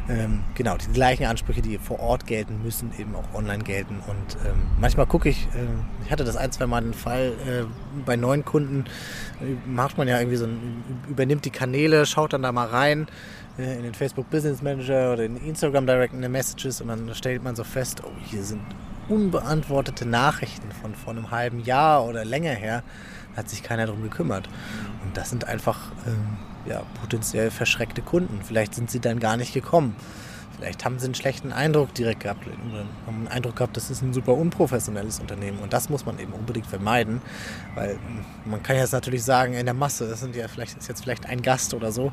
[0.09, 3.97] Ähm, genau, die gleichen Ansprüche, die vor Ort gelten, müssen eben auch online gelten.
[4.07, 7.65] Und ähm, manchmal gucke ich, äh, ich hatte das ein, zwei Mal den Fall, äh,
[8.05, 8.85] bei neuen Kunden
[9.41, 13.07] äh, macht man ja irgendwie so ein, übernimmt die Kanäle, schaut dann da mal rein
[13.59, 17.57] äh, in den Facebook Business Manager oder in Instagram Direct Messages und dann stellt man
[17.57, 18.63] so fest, oh, hier sind
[19.09, 22.83] unbeantwortete Nachrichten von vor einem halben Jahr oder länger her
[23.37, 24.49] hat sich keiner darum gekümmert.
[25.05, 28.41] Und das sind einfach ähm, ja, potenziell verschreckte Kunden.
[28.45, 29.97] Vielleicht sind sie dann gar nicht gekommen.
[30.65, 32.47] Vielleicht haben sie einen schlechten Eindruck direkt gehabt
[33.07, 35.59] haben einen Eindruck gehabt, das ist ein super unprofessionelles Unternehmen.
[35.59, 37.21] Und das muss man eben unbedingt vermeiden,
[37.75, 37.99] weil
[38.47, 41.27] man kann jetzt natürlich sagen, in der Masse, das sind ja vielleicht, ist jetzt vielleicht
[41.27, 42.13] ein Gast oder so.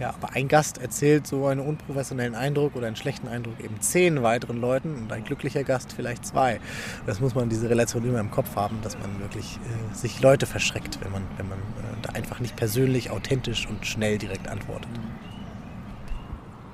[0.00, 4.24] Ja, aber ein Gast erzählt so einen unprofessionellen Eindruck oder einen schlechten Eindruck eben zehn
[4.24, 6.58] weiteren Leuten und ein glücklicher Gast vielleicht zwei.
[7.06, 10.46] Das muss man diese Relation immer im Kopf haben, dass man wirklich äh, sich Leute
[10.46, 11.62] verschreckt, wenn man, wenn man äh,
[12.02, 14.90] da einfach nicht persönlich, authentisch und schnell direkt antwortet.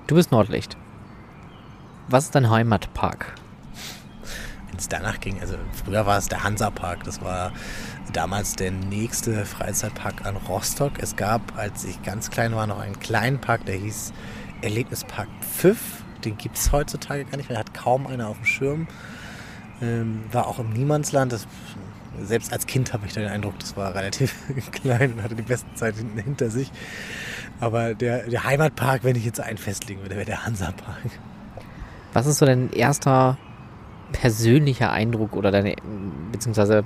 [0.07, 0.79] Du bist Nordlicht.
[2.12, 3.37] Was ist dein Heimatpark?
[4.68, 7.53] Wenn es danach ging, also früher war es der Hansapark, das war
[8.12, 10.94] damals der nächste Freizeitpark an Rostock.
[10.99, 14.12] Es gab, als ich ganz klein war, noch einen kleinen Park, der hieß
[14.61, 16.03] Erlebnispark Pfiff.
[16.25, 18.88] Den gibt es heutzutage gar nicht mehr, hat kaum einer auf dem Schirm.
[19.81, 21.33] Ähm, war auch im Niemandsland.
[21.33, 21.46] Das,
[22.20, 24.35] selbst als Kind habe ich den Eindruck, das war relativ
[24.73, 26.73] klein und hatte die besten Zeit hinter sich.
[27.61, 30.99] Aber der, der Heimatpark, wenn ich jetzt einen festlegen würde, wäre der Hansapark.
[32.12, 33.38] Was ist so dein erster
[34.12, 35.77] persönlicher Eindruck oder deine,
[36.33, 36.85] beziehungsweise,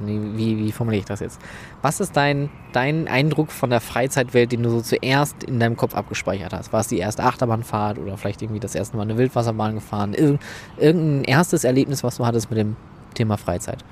[0.00, 1.40] wie, wie formuliere ich das jetzt?
[1.82, 5.94] Was ist dein, dein Eindruck von der Freizeitwelt, den du so zuerst in deinem Kopf
[5.94, 6.72] abgespeichert hast?
[6.72, 10.14] War es die erste Achterbahnfahrt oder vielleicht irgendwie das erste Mal eine Wildwasserbahn gefahren?
[10.14, 10.40] Irgend,
[10.78, 12.76] irgendein erstes Erlebnis, was du hattest mit dem
[13.14, 13.84] Thema Freizeit?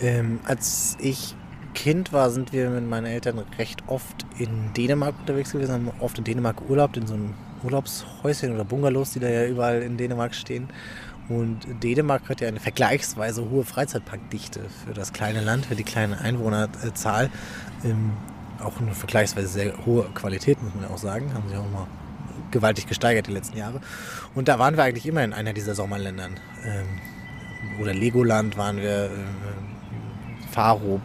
[0.00, 1.36] Ähm, als ich
[1.74, 6.18] Kind war, sind wir mit meinen Eltern recht oft in Dänemark unterwegs gewesen, haben oft
[6.18, 7.34] in Dänemark Urlaub, in so einem
[7.64, 10.68] Urlaubshäuschen oder Bungalows, die da ja überall in Dänemark stehen.
[11.28, 16.20] Und Dänemark hat ja eine vergleichsweise hohe Freizeitparkdichte für das kleine Land, für die kleine
[16.20, 17.30] Einwohnerzahl.
[17.84, 18.12] Ähm,
[18.62, 21.32] auch eine vergleichsweise sehr hohe Qualität, muss man ja auch sagen.
[21.34, 21.86] Haben sie auch mal
[22.50, 23.80] gewaltig gesteigert die letzten Jahre.
[24.34, 26.38] Und da waren wir eigentlich immer in einer dieser Sommerländern.
[26.64, 26.86] Ähm,
[27.80, 29.08] oder Legoland waren wir, äh,
[30.50, 31.00] Farob,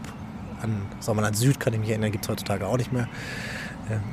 [0.62, 3.08] an Sommerland Süd kann ich mich erinnern, gibt es heutzutage auch nicht mehr.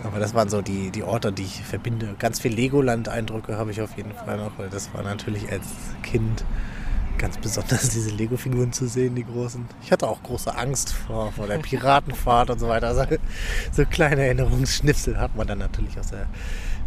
[0.03, 2.15] Aber das waren so die, die Orte, die ich verbinde.
[2.19, 5.67] Ganz viel Legoland-Eindrücke habe ich auf jeden Fall noch, weil das war natürlich als
[6.03, 6.45] Kind
[7.17, 9.65] ganz besonders, diese Lego-Figuren zu sehen, die großen.
[9.81, 12.87] Ich hatte auch große Angst vor, vor der Piratenfahrt und so weiter.
[12.87, 13.05] Also,
[13.71, 16.27] so kleine Erinnerungsschnipsel hat man dann natürlich aus der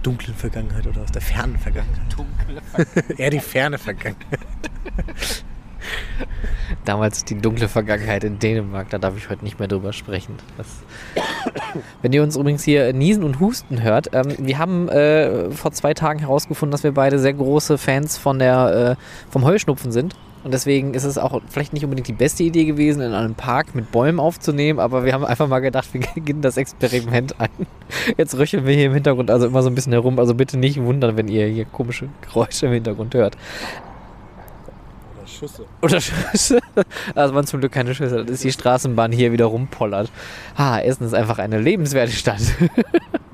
[0.02, 2.16] dunklen Vergangenheit oder aus der fernen Vergangenheit.
[2.16, 3.18] Dunkle Vergangenheit.
[3.18, 4.40] Eher die ferne Vergangenheit.
[6.84, 10.36] Damals die dunkle Vergangenheit in Dänemark, da darf ich heute nicht mehr drüber sprechen.
[10.56, 10.66] Das
[12.02, 15.94] Wenn ihr uns übrigens hier niesen und husten hört, ähm, wir haben äh, vor zwei
[15.94, 20.14] Tagen herausgefunden, dass wir beide sehr große Fans von der, äh, vom Heuschnupfen sind.
[20.44, 23.74] Und deswegen ist es auch vielleicht nicht unbedingt die beste Idee gewesen, in einem Park
[23.74, 27.66] mit Bäumen aufzunehmen, aber wir haben einfach mal gedacht, wir beginnen das Experiment ein.
[28.16, 30.80] Jetzt röcheln wir hier im Hintergrund also immer so ein bisschen herum, also bitte nicht
[30.80, 33.36] wundern, wenn ihr hier komische Geräusche im Hintergrund hört.
[35.38, 35.64] Schüsse.
[35.82, 36.58] Oder Schüsse.
[37.14, 38.24] Also waren zum Glück keine Schüsse.
[38.24, 40.10] Das ist die Straßenbahn hier wieder rumpollert.
[40.56, 42.42] Ah, Essen ist einfach eine lebenswerte Stadt.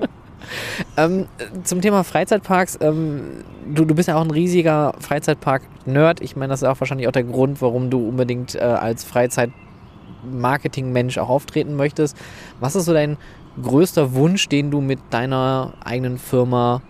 [0.97, 1.27] ähm,
[1.63, 2.77] zum Thema Freizeitparks.
[2.81, 6.21] Ähm, du, du bist ja auch ein riesiger Freizeitpark-Nerd.
[6.21, 11.17] Ich meine, das ist auch wahrscheinlich auch der Grund, warum du unbedingt äh, als Freizeit-Marketing-Mensch
[11.17, 12.15] auch auftreten möchtest.
[12.59, 13.17] Was ist so dein
[13.61, 16.81] größter Wunsch, den du mit deiner eigenen Firma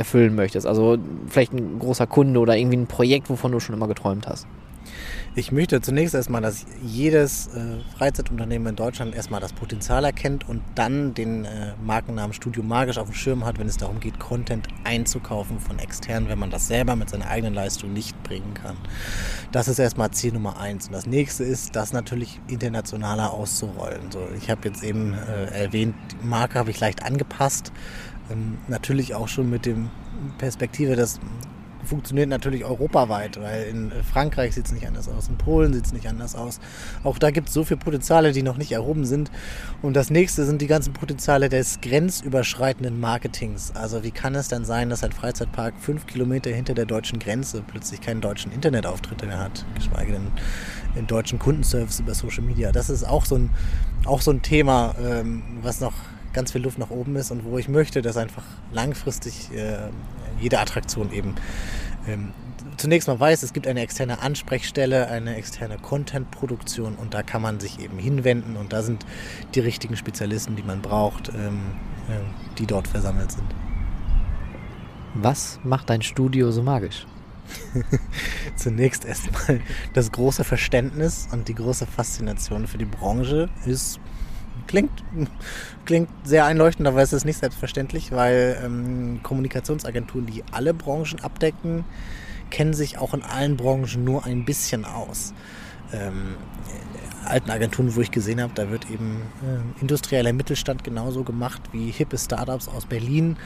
[0.00, 0.66] erfüllen möchtest?
[0.66, 4.46] Also vielleicht ein großer Kunde oder irgendwie ein Projekt, wovon du schon immer geträumt hast.
[5.36, 10.60] Ich möchte zunächst erstmal, dass jedes äh, Freizeitunternehmen in Deutschland erstmal das Potenzial erkennt und
[10.74, 14.66] dann den äh, Markennamen Studio Magisch auf dem Schirm hat, wenn es darum geht, Content
[14.82, 18.76] einzukaufen von externen, wenn man das selber mit seiner eigenen Leistung nicht bringen kann.
[19.52, 20.88] Das ist erstmal Ziel Nummer eins.
[20.88, 24.10] Und das nächste ist, das natürlich internationaler auszurollen.
[24.10, 27.72] So, ich habe jetzt eben äh, erwähnt, die Marke habe ich leicht angepasst.
[28.30, 29.90] Ähm, natürlich auch schon mit dem
[30.38, 31.20] Perspektive, dass
[31.84, 35.92] funktioniert natürlich europaweit, weil in Frankreich sieht es nicht anders aus, in Polen sieht es
[35.92, 36.60] nicht anders aus.
[37.04, 39.30] Auch da gibt es so viele Potenziale, die noch nicht erhoben sind.
[39.82, 43.72] Und das nächste sind die ganzen Potenziale des grenzüberschreitenden Marketings.
[43.74, 47.62] Also wie kann es denn sein, dass ein Freizeitpark fünf Kilometer hinter der deutschen Grenze
[47.66, 50.28] plötzlich keinen deutschen Internetauftritt mehr hat, geschweige denn
[50.96, 52.72] den deutschen Kundenservice über Social Media.
[52.72, 53.50] Das ist auch so ein,
[54.04, 55.94] auch so ein Thema, ähm, was noch
[56.32, 59.88] ganz viel Luft nach oben ist und wo ich möchte, dass einfach langfristig äh,
[60.40, 61.34] jede Attraktion eben
[62.06, 62.32] ähm,
[62.76, 67.60] zunächst mal weiß, es gibt eine externe Ansprechstelle, eine externe Content-Produktion und da kann man
[67.60, 69.04] sich eben hinwenden und da sind
[69.54, 71.60] die richtigen Spezialisten, die man braucht, ähm,
[72.08, 73.46] äh, die dort versammelt sind.
[75.14, 77.06] Was macht dein Studio so magisch?
[78.56, 79.60] Zunächst erstmal
[79.92, 84.00] das große Verständnis und die große Faszination für die Branche ist
[84.66, 85.04] klingt,
[85.84, 91.84] klingt sehr einleuchtend, aber es ist nicht selbstverständlich, weil ähm, Kommunikationsagenturen, die alle Branchen abdecken,
[92.50, 95.34] kennen sich auch in allen Branchen nur ein bisschen aus.
[95.92, 96.36] Ähm,
[97.24, 101.90] alten Agenturen, wo ich gesehen habe, da wird eben äh, industrieller Mittelstand genauso gemacht wie
[101.90, 103.36] hippe Startups aus Berlin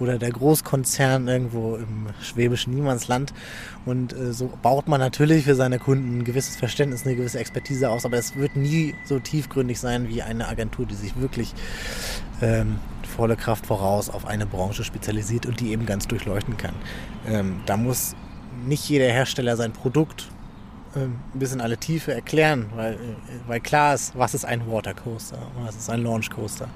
[0.00, 3.32] oder der Großkonzern irgendwo im schwäbischen Niemandsland.
[3.86, 7.90] Und äh, so baut man natürlich für seine Kunden ein gewisses Verständnis, eine gewisse Expertise
[7.90, 11.54] aus, aber es wird nie so tiefgründig sein wie eine Agentur, die sich wirklich
[12.42, 12.76] ähm,
[13.16, 16.74] volle Kraft voraus auf eine Branche spezialisiert und die eben ganz durchleuchten kann.
[17.26, 18.16] Ähm, da muss
[18.66, 20.28] nicht jeder Hersteller sein Produkt
[20.96, 22.98] ein bisschen alle Tiefe erklären, weil, äh,
[23.46, 26.68] weil klar ist, was ist ein Watercoaster, was ist ein Launchcoaster.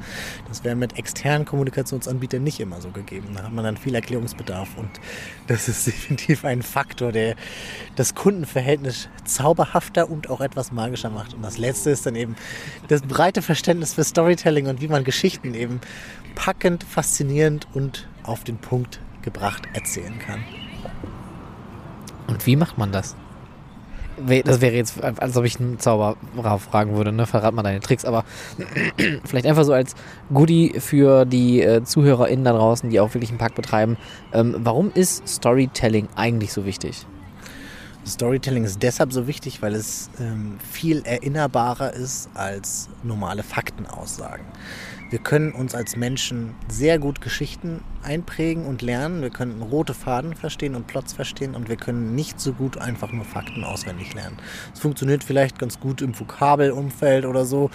[0.48, 3.28] Das wäre mit externen Kommunikationsanbietern nicht immer so gegeben.
[3.34, 4.90] Da hat man dann viel Erklärungsbedarf und
[5.46, 7.36] das ist definitiv ein Faktor, der
[7.96, 11.34] das Kundenverhältnis zauberhafter und auch etwas magischer macht.
[11.34, 12.36] Und das Letzte ist dann eben
[12.88, 15.80] das breite Verständnis für Storytelling und wie man Geschichten eben
[16.34, 20.44] packend, faszinierend und auf den Punkt gebracht erzählen kann.
[22.26, 23.16] Und wie macht man das?
[24.44, 27.26] Das wäre jetzt, als ob ich einen Zauberer fragen würde, ne?
[27.26, 28.24] Verrat mal deine Tricks, aber
[29.24, 29.94] vielleicht einfach so als
[30.32, 33.96] Goodie für die äh, ZuhörerInnen da draußen, die auch wirklich einen Park betreiben.
[34.32, 37.06] Ähm, warum ist Storytelling eigentlich so wichtig?
[38.06, 44.44] Storytelling ist deshalb so wichtig, weil es ähm, viel erinnerbarer ist als normale Faktenaussagen.
[45.10, 49.22] Wir können uns als Menschen sehr gut Geschichten einprägen und lernen.
[49.22, 53.10] Wir können rote Faden verstehen und Plots verstehen und wir können nicht so gut einfach
[53.12, 54.36] nur Fakten auswendig lernen.
[54.72, 57.70] Es funktioniert vielleicht ganz gut im Vokabelumfeld oder so,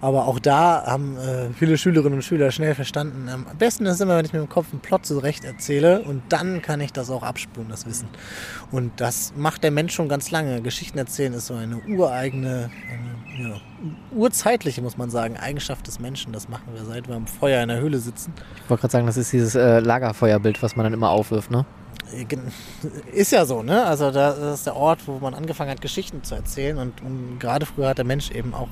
[0.00, 3.28] aber auch da haben äh, viele Schülerinnen und Schüler schnell verstanden.
[3.28, 6.62] Am besten ist immer, wenn ich mir im Kopf einen Plot zurecht erzähle und dann
[6.62, 8.08] kann ich das auch abspulen, das Wissen.
[8.70, 10.62] Und das macht der Mensch schon ganz lange.
[10.62, 13.60] Geschichten erzählen ist so eine ureigene, eine, ja,
[14.12, 16.32] urzeitliche, muss man sagen, Eigenschaft des Menschen.
[16.32, 18.32] Das machen wir seit wir am Feuer in der Höhle sitzen.
[18.64, 21.64] Ich wollte gerade sagen, das ist dieses äh, Lagerfeuerbild, was man dann immer aufwirft, ne?
[22.12, 22.26] Äh,
[23.12, 23.84] ist ja so, ne?
[23.84, 26.78] Also das ist der Ort, wo man angefangen hat, Geschichten zu erzählen.
[26.78, 28.68] Und, und gerade früher hat der Mensch eben auch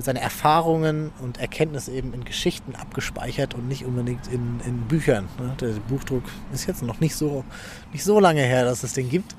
[0.00, 5.28] seine Erfahrungen und Erkenntnisse eben in Geschichten abgespeichert und nicht unbedingt in, in Büchern.
[5.38, 5.54] Ne?
[5.60, 7.44] Der Buchdruck ist jetzt noch nicht so,
[7.92, 9.34] nicht so lange her, dass es den gibt.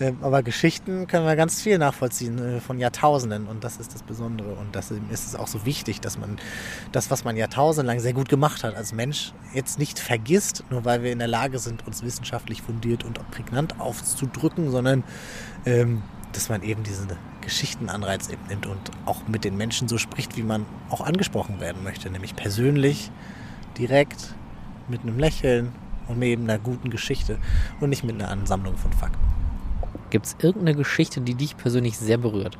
[0.00, 4.02] Ähm, aber Geschichten können wir ganz viel nachvollziehen äh, von Jahrtausenden und das ist das
[4.02, 4.52] Besondere.
[4.52, 6.36] Und deswegen ist es auch so wichtig, dass man
[6.92, 11.02] das, was man jahrtausendelang sehr gut gemacht hat als Mensch, jetzt nicht vergisst, nur weil
[11.02, 15.02] wir in der Lage sind, uns wissenschaftlich fundiert und prägnant aufzudrücken, sondern
[15.64, 17.08] ähm, dass man eben diesen
[17.40, 21.82] Geschichtenanreiz eben nimmt und auch mit den Menschen so spricht, wie man auch angesprochen werden
[21.82, 23.10] möchte, nämlich persönlich,
[23.78, 24.34] direkt,
[24.88, 25.72] mit einem Lächeln
[26.08, 27.38] und mit eben einer guten Geschichte
[27.80, 29.18] und nicht mit einer Ansammlung von Fakten.
[30.10, 32.58] Gibt es irgendeine Geschichte, die dich persönlich sehr berührt?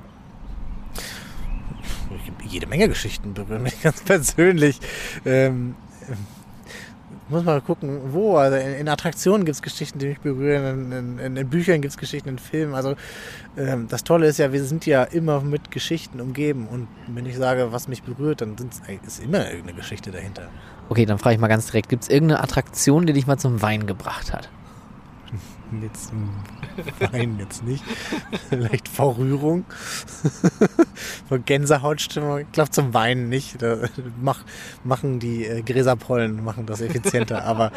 [2.47, 4.81] Jede Menge Geschichten berühren mich ganz persönlich.
[5.25, 5.75] Ähm,
[7.31, 8.37] muss mal gucken, wo.
[8.37, 11.93] Also in, in Attraktionen gibt es Geschichten, die mich berühren, in, in, in Büchern gibt
[11.93, 12.75] es Geschichten, in Filmen.
[12.75, 12.95] Also
[13.57, 16.69] ähm, das Tolle ist ja, wir sind ja immer mit Geschichten umgeben.
[16.69, 18.57] Und wenn ich sage, was mich berührt, dann
[19.07, 20.49] ist immer irgendeine Geschichte dahinter.
[20.89, 23.61] Okay, dann frage ich mal ganz direkt, gibt es irgendeine Attraktion, die dich mal zum
[23.61, 24.49] Wein gebracht hat?
[25.83, 26.13] Jetzt
[27.13, 27.85] Wein jetzt nicht.
[28.49, 29.65] Vielleicht vor Rührung.
[31.29, 32.39] vor Gänsehautstimmung.
[32.41, 33.61] Ich glaube zum Weinen nicht.
[33.61, 33.79] Da
[34.21, 34.45] mach,
[34.85, 37.45] machen die äh, Gräserpollen machen das effizienter.
[37.45, 37.73] Aber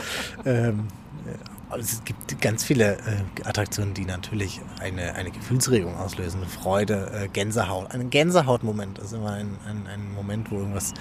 [0.45, 0.88] ähm,
[1.25, 6.45] äh, es gibt ganz viele äh, Attraktionen, die natürlich eine, eine Gefühlsregung auslösen.
[6.45, 7.91] Freude, äh, Gänsehaut.
[7.91, 10.93] Ein Gänsehautmoment ist immer ein, ein, ein Moment, wo irgendwas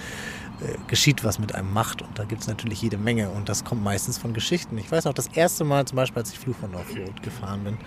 [0.87, 2.01] geschieht, was mit einem macht.
[2.01, 3.29] Und da gibt es natürlich jede Menge.
[3.29, 4.77] Und das kommt meistens von Geschichten.
[4.77, 7.77] Ich weiß noch, das erste Mal zum Beispiel, als ich Fluch von Offroad gefahren bin,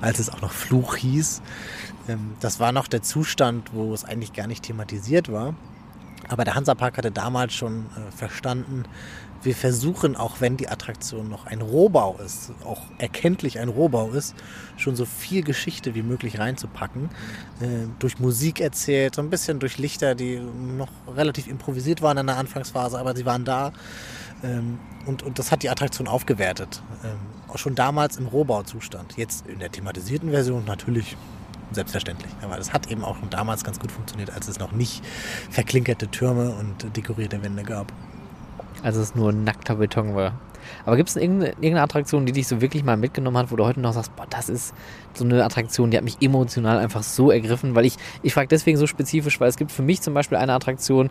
[0.00, 1.42] als es auch noch Fluch hieß,
[2.08, 5.54] ähm, das war noch der Zustand, wo es eigentlich gar nicht thematisiert war.
[6.28, 8.84] Aber der Hansapark hatte damals schon äh, verstanden,
[9.44, 14.34] wir versuchen, auch wenn die Attraktion noch ein Rohbau ist, auch erkenntlich ein Rohbau ist,
[14.76, 17.10] schon so viel Geschichte wie möglich reinzupacken.
[17.60, 22.26] Äh, durch Musik erzählt, so ein bisschen durch Lichter, die noch relativ improvisiert waren in
[22.26, 23.72] der Anfangsphase, aber sie waren da.
[24.42, 26.82] Ähm, und, und das hat die Attraktion aufgewertet.
[27.04, 29.16] Ähm, auch schon damals im Rohbauzustand.
[29.16, 31.16] Jetzt in der thematisierten Version natürlich
[31.70, 32.32] selbstverständlich.
[32.42, 35.04] Aber das hat eben auch schon damals ganz gut funktioniert, als es noch nicht
[35.50, 37.92] verklinkerte Türme und dekorierte Wände gab
[38.84, 40.34] als es nur nackter Beton war.
[40.86, 43.80] Aber gibt es irgendeine, Attraktion, die dich so wirklich mal mitgenommen hat, wo du heute
[43.80, 44.74] noch sagst, boah, das ist
[45.14, 48.78] so eine Attraktion, die hat mich emotional einfach so ergriffen, weil ich, ich frage deswegen
[48.78, 51.10] so spezifisch, weil es gibt für mich zum Beispiel eine Attraktion,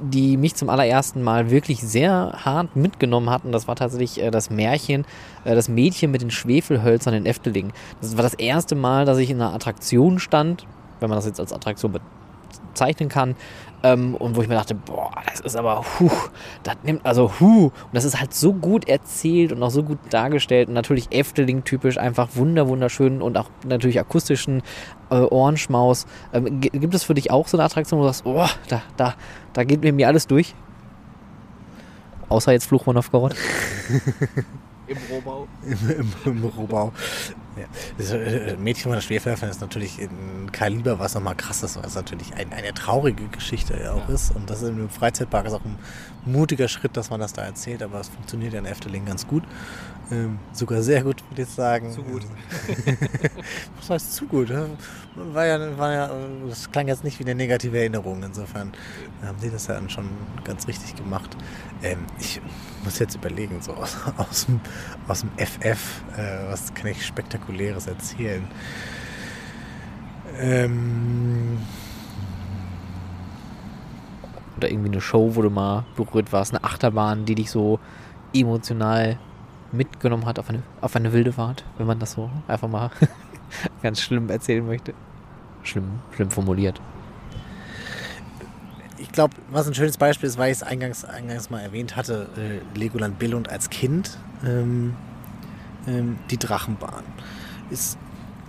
[0.00, 4.30] die mich zum allerersten Mal wirklich sehr hart mitgenommen hat und das war tatsächlich äh,
[4.30, 5.04] das Märchen,
[5.44, 7.72] äh, das Mädchen mit den Schwefelhölzern in Efteling.
[8.00, 10.66] Das war das erste Mal, dass ich in einer Attraktion stand,
[11.00, 11.98] wenn man das jetzt als Attraktion
[12.72, 13.34] bezeichnen kann,
[13.82, 16.10] ähm, und wo ich mir dachte, boah, das ist aber, huh,
[16.62, 17.66] das nimmt, also, huh.
[17.66, 21.98] Und das ist halt so gut erzählt und auch so gut dargestellt und natürlich Efteling-typisch
[21.98, 24.62] einfach wunder, wunderschön und auch natürlich akustischen
[25.10, 26.06] äh, Ohrenschmaus.
[26.32, 29.14] Ähm, gibt es für dich auch so eine Attraktion, wo du sagst, boah, da, da,
[29.52, 30.54] da geht mir alles durch?
[32.28, 33.34] Außer jetzt Fluch von Novgorod.
[34.88, 35.48] Im Rohbau.
[35.64, 36.92] Im, im, im Rohbau.
[37.56, 37.66] Ja.
[37.98, 41.84] Das äh, Mädchen von der Schwerwerfer ist natürlich ein Kaliber, was nochmal krass ist, weil
[41.84, 44.14] es natürlich ein, eine traurige Geschichte ja auch ja.
[44.14, 44.34] ist.
[44.34, 45.78] Und das in einem Freizeitpark ist auch ein
[46.24, 49.44] mutiger Schritt, dass man das da erzählt, aber es funktioniert ja in Efteling ganz gut.
[50.10, 51.92] Ähm, sogar sehr gut, würde ich sagen.
[51.92, 52.22] Zu gut.
[53.76, 54.50] Was heißt zu gut?
[55.32, 56.10] War ja, war ja,
[56.48, 58.22] das klang jetzt nicht wie eine negative Erinnerung.
[58.22, 58.72] Insofern
[59.24, 60.08] haben sie das ja schon
[60.44, 61.36] ganz richtig gemacht.
[61.82, 62.40] Ähm, ich
[62.84, 64.60] muss jetzt überlegen, so aus, aus, dem,
[65.08, 68.46] aus dem FF, äh, was kann ich Spektakuläres erzählen?
[70.38, 71.58] Ähm,
[74.56, 77.80] oder irgendwie eine Show, wo du mal berührt warst, eine Achterbahn, die dich so
[78.34, 79.18] emotional
[79.72, 82.90] mitgenommen hat auf eine, auf eine wilde Fahrt, wenn man das so einfach mal
[83.82, 84.94] ganz schlimm erzählen möchte.
[85.68, 86.80] Schlimm, schlimm formuliert.
[88.96, 92.28] Ich glaube, was ein schönes Beispiel ist, weil ich es eingangs, eingangs mal erwähnt hatte,
[92.36, 94.96] äh, Legoland Billund als Kind, ähm,
[95.86, 97.04] ähm, die Drachenbahn.
[97.70, 97.98] Ist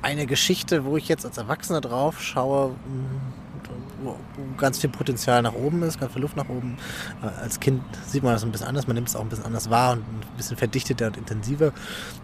[0.01, 2.73] eine Geschichte, wo ich jetzt als Erwachsener drauf schaue,
[4.01, 4.15] wo
[4.57, 6.77] ganz viel Potenzial nach oben ist, ganz viel Luft nach oben.
[7.21, 9.45] Äh, als Kind sieht man das ein bisschen anders, man nimmt es auch ein bisschen
[9.45, 11.73] anders wahr und ein bisschen verdichteter und intensiver.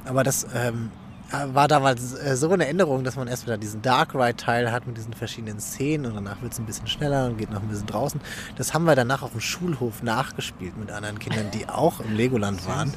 [0.06, 0.90] Aber das ähm,
[1.32, 4.98] war damals äh, so eine Änderung, dass man erst wieder diesen Dark Ride-Teil hat mit
[4.98, 7.88] diesen verschiedenen Szenen und danach wird es ein bisschen schneller und geht noch ein bisschen
[7.88, 8.22] draußen.
[8.58, 12.68] Das haben wir danach auf dem Schulhof nachgespielt mit anderen Kindern, die auch im Legoland
[12.68, 12.94] waren.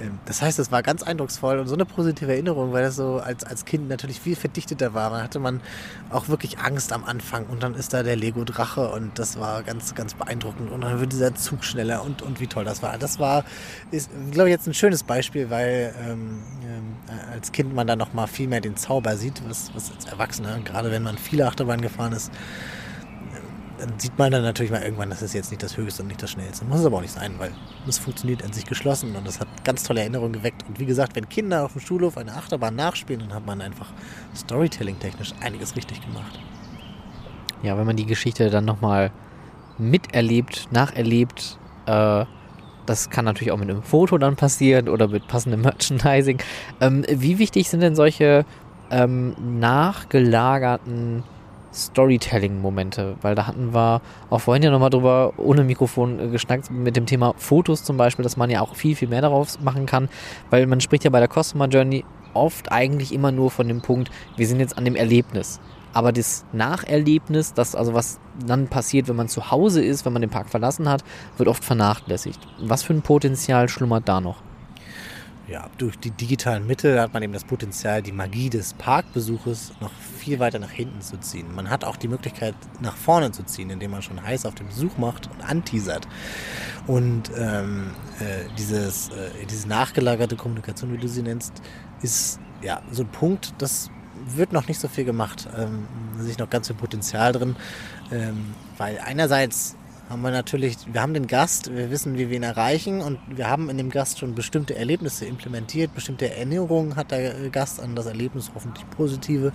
[0.00, 3.18] Ähm, das heißt, es war ganz eindrucksvoll und so eine positive Erinnerung, weil das so
[3.18, 5.10] als, als Kind natürlich viel verdichteter war.
[5.10, 5.60] Da hatte man
[6.10, 9.94] auch wirklich Angst am Anfang und dann ist da der Lego-Drache und das war ganz,
[9.94, 12.98] ganz beeindruckend und dann wird dieser Zug schneller und, und wie toll das war.
[12.98, 13.44] Das war,
[13.90, 16.82] ist, glaube ich, jetzt ein schönes Beispiel, weil ähm, ähm
[17.32, 20.06] als Kind Kind man dann noch mal viel mehr den Zauber sieht, was, was als
[20.06, 22.32] Erwachsener, gerade wenn man viele Achterbahn gefahren ist,
[23.78, 26.20] dann sieht man dann natürlich mal irgendwann, das ist jetzt nicht das Höchste und nicht
[26.20, 26.64] das Schnellste.
[26.64, 27.52] Muss es aber auch nicht sein, weil
[27.86, 30.64] es funktioniert in sich geschlossen und das hat ganz tolle Erinnerungen geweckt.
[30.68, 33.86] Und wie gesagt, wenn Kinder auf dem Schulhof eine Achterbahn nachspielen, dann hat man einfach
[34.34, 36.40] Storytelling-technisch einiges richtig gemacht.
[37.62, 39.12] Ja, wenn man die Geschichte dann nochmal
[39.78, 42.24] miterlebt, nacherlebt, äh,
[42.86, 46.38] das kann natürlich auch mit einem Foto dann passieren oder mit passendem Merchandising.
[46.80, 48.44] Ähm, wie wichtig sind denn solche
[48.90, 51.22] ähm, nachgelagerten
[51.72, 53.16] Storytelling-Momente?
[53.22, 57.06] Weil da hatten wir auch vorhin ja nochmal drüber ohne Mikrofon äh, geschnackt mit dem
[57.06, 60.08] Thema Fotos zum Beispiel, dass man ja auch viel, viel mehr darauf machen kann,
[60.50, 64.10] weil man spricht ja bei der Customer Journey oft eigentlich immer nur von dem Punkt,
[64.36, 65.60] wir sind jetzt an dem Erlebnis.
[65.92, 70.22] Aber das Nacherlebnis, das also was dann passiert, wenn man zu Hause ist, wenn man
[70.22, 71.04] den Park verlassen hat,
[71.36, 72.40] wird oft vernachlässigt.
[72.60, 74.42] Was für ein Potenzial schlummert da noch?
[75.52, 79.92] ja, durch die digitalen Mittel hat man eben das Potenzial, die Magie des Parkbesuches noch
[80.18, 81.54] viel weiter nach hinten zu ziehen.
[81.54, 84.68] Man hat auch die Möglichkeit, nach vorne zu ziehen, indem man schon heiß auf den
[84.68, 86.08] Besuch macht und anteasert.
[86.86, 87.90] Und ähm,
[88.20, 91.52] äh, dieses, äh, diese nachgelagerte Kommunikation, wie du sie nennst,
[92.00, 93.90] ist ja so ein Punkt, das
[94.26, 95.48] wird noch nicht so viel gemacht.
[95.56, 97.56] Ähm, da sehe ich noch ganz viel Potenzial drin,
[98.10, 99.76] ähm, weil einerseits
[100.08, 103.48] haben wir natürlich, wir haben den Gast, wir wissen, wie wir ihn erreichen und wir
[103.48, 108.06] haben in dem Gast schon bestimmte Erlebnisse implementiert, bestimmte Erinnerungen hat der Gast an das
[108.06, 109.52] Erlebnis, hoffentlich positive.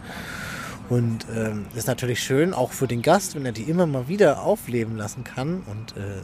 [0.89, 4.41] Und ähm, ist natürlich schön, auch für den Gast, wenn er die immer mal wieder
[4.41, 6.22] aufleben lassen kann und äh,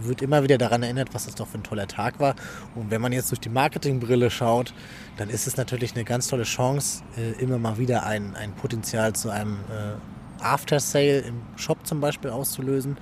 [0.00, 2.34] wird immer wieder daran erinnert, was das doch für ein toller Tag war.
[2.74, 4.74] Und wenn man jetzt durch die Marketingbrille schaut,
[5.16, 9.14] dann ist es natürlich eine ganz tolle Chance, äh, immer mal wieder ein, ein Potenzial
[9.14, 12.96] zu einem äh, After-Sale im Shop zum Beispiel auszulösen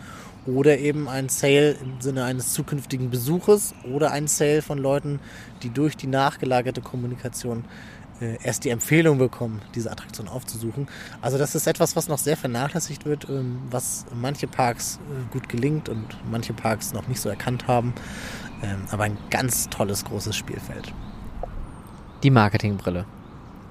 [0.47, 5.21] oder eben ein Sale im Sinne eines zukünftigen Besuches oder ein Sale von Leuten,
[5.63, 7.65] die durch die nachgelagerte Kommunikation
[8.21, 10.89] äh, erst die Empfehlung bekommen, diese Attraktion aufzusuchen.
[11.21, 15.49] Also das ist etwas, was noch sehr vernachlässigt wird, ähm, was manche Parks äh, gut
[15.49, 17.95] gelingt und manche Parks noch nicht so erkannt haben.
[18.63, 20.93] Ähm, aber ein ganz tolles, großes Spielfeld.
[22.23, 23.05] Die Marketingbrille.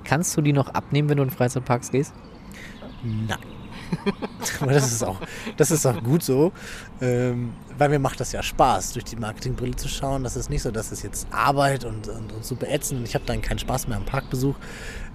[0.03, 2.13] Kannst du die noch abnehmen, wenn du in Freizeitparks gehst?
[3.03, 3.54] Nein.
[4.65, 5.19] Das ist auch,
[5.57, 6.51] das ist auch gut so,
[7.01, 10.23] ähm, weil mir macht das ja Spaß, durch die Marketingbrille zu schauen.
[10.23, 13.15] Das ist nicht so, dass es jetzt Arbeit und, und, und super ätzend und ich
[13.15, 14.55] habe dann keinen Spaß mehr am Parkbesuch.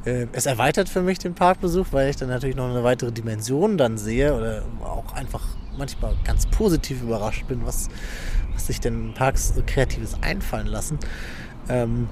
[0.05, 3.79] Äh, es erweitert für mich den Parkbesuch, weil ich dann natürlich noch eine weitere Dimension
[3.79, 5.43] dann sehe oder auch einfach
[5.77, 7.89] manchmal ganz positiv überrascht bin, was,
[8.53, 10.99] was sich denn Parks so Kreatives einfallen lassen.
[11.69, 12.09] Ähm,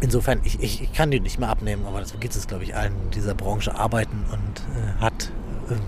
[0.00, 2.74] insofern, ich, ich, ich, kann die nicht mehr abnehmen, aber so geht es, glaube ich,
[2.74, 5.30] allen in dieser Branche arbeiten und äh, hat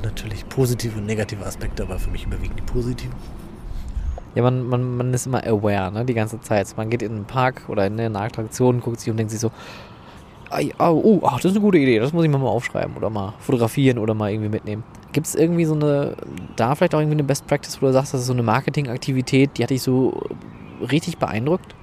[0.03, 3.15] natürlich positive und negative Aspekte, aber für mich überwiegen die positiven.
[4.35, 6.77] Ja, man, man, man ist immer aware, ne, die ganze Zeit.
[6.77, 9.51] Man geht in einen Park oder in eine Attraktion, guckt sich und denkt sich so,
[10.79, 13.35] oh, oh, ach, das ist eine gute Idee, das muss ich mal aufschreiben oder mal
[13.39, 14.85] fotografieren oder mal irgendwie mitnehmen.
[15.13, 16.17] Gibt es irgendwie so eine,
[16.57, 19.57] da vielleicht auch irgendwie eine Best Practice, wo du sagst, das ist so eine Marketingaktivität,
[19.57, 20.23] die hat dich so
[20.91, 21.75] richtig beeindruckt?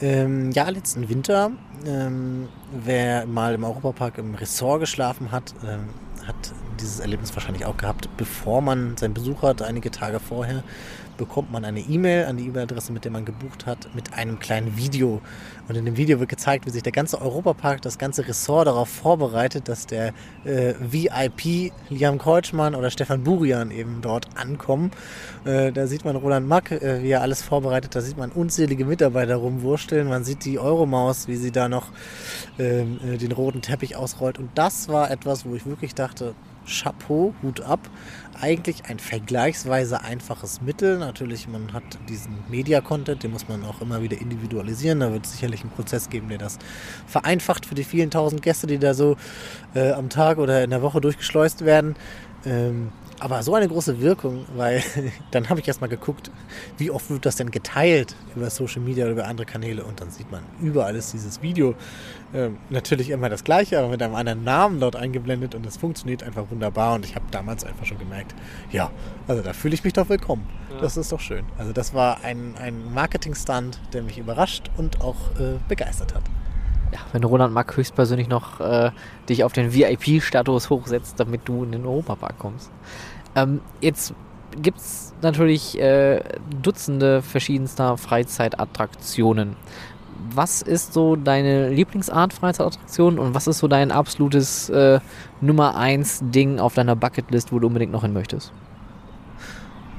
[0.00, 1.52] Ähm, ja, letzten Winter,
[1.86, 5.90] ähm, wer mal im Europapark im Ressort geschlafen hat, ähm,
[6.26, 10.62] hat dieses Erlebnis wahrscheinlich auch gehabt, bevor man seinen Besuch hat, einige Tage vorher,
[11.16, 14.76] bekommt man eine E-Mail an die E-Mail-Adresse, mit der man gebucht hat, mit einem kleinen
[14.76, 15.20] Video.
[15.68, 18.88] Und in dem Video wird gezeigt, wie sich der ganze Europapark, das ganze Ressort darauf
[18.88, 20.12] vorbereitet, dass der
[20.44, 24.90] äh, VIP Liam Kreutschmann oder Stefan Burian eben dort ankommen.
[25.44, 27.94] Äh, da sieht man Roland Mack, äh, wie er alles vorbereitet.
[27.94, 30.08] Da sieht man unzählige Mitarbeiter rumwursteln.
[30.08, 31.88] Man sieht die Euromaus, wie sie da noch
[32.58, 34.38] ähm, äh, den roten Teppich ausrollt.
[34.38, 36.34] Und das war etwas, wo ich wirklich dachte,
[36.66, 37.80] Chapeau, Hut ab.
[38.40, 40.98] Eigentlich ein vergleichsweise einfaches Mittel.
[40.98, 45.00] Natürlich, man hat diesen Media-Content, den muss man auch immer wieder individualisieren.
[45.00, 46.58] Da wird es sicherlich einen Prozess geben, der das
[47.06, 49.16] vereinfacht für die vielen tausend Gäste, die da so
[49.74, 51.94] äh, am Tag oder in der Woche durchgeschleust werden.
[52.44, 54.82] Ähm, aber so eine große Wirkung, weil
[55.30, 56.30] dann habe ich erstmal geguckt,
[56.78, 60.10] wie oft wird das denn geteilt über Social Media oder über andere Kanäle und dann
[60.10, 61.74] sieht man, überall ist dieses Video.
[62.34, 66.22] Ähm, natürlich immer das gleiche, aber mit einem anderen Namen dort eingeblendet und es funktioniert
[66.22, 68.34] einfach wunderbar und ich habe damals einfach schon gemerkt,
[68.72, 68.90] ja,
[69.28, 70.44] also da fühle ich mich doch willkommen.
[70.70, 70.80] Ja.
[70.80, 71.44] Das ist doch schön.
[71.58, 76.24] Also das war ein, ein Marketing-Stunt, der mich überrascht und auch äh, begeistert hat
[76.94, 78.92] ja, wenn Roland Mack höchstpersönlich noch äh,
[79.28, 82.70] dich auf den VIP-Status hochsetzt, damit du in den Europapark kommst.
[83.34, 84.14] Ähm, jetzt
[84.62, 86.22] gibt es natürlich äh,
[86.62, 89.56] Dutzende verschiedenster Freizeitattraktionen.
[90.34, 95.00] Was ist so deine Lieblingsart Freizeitattraktion und was ist so dein absolutes äh,
[95.40, 98.52] Nummer 1 Ding auf deiner Bucketlist, wo du unbedingt noch hin möchtest?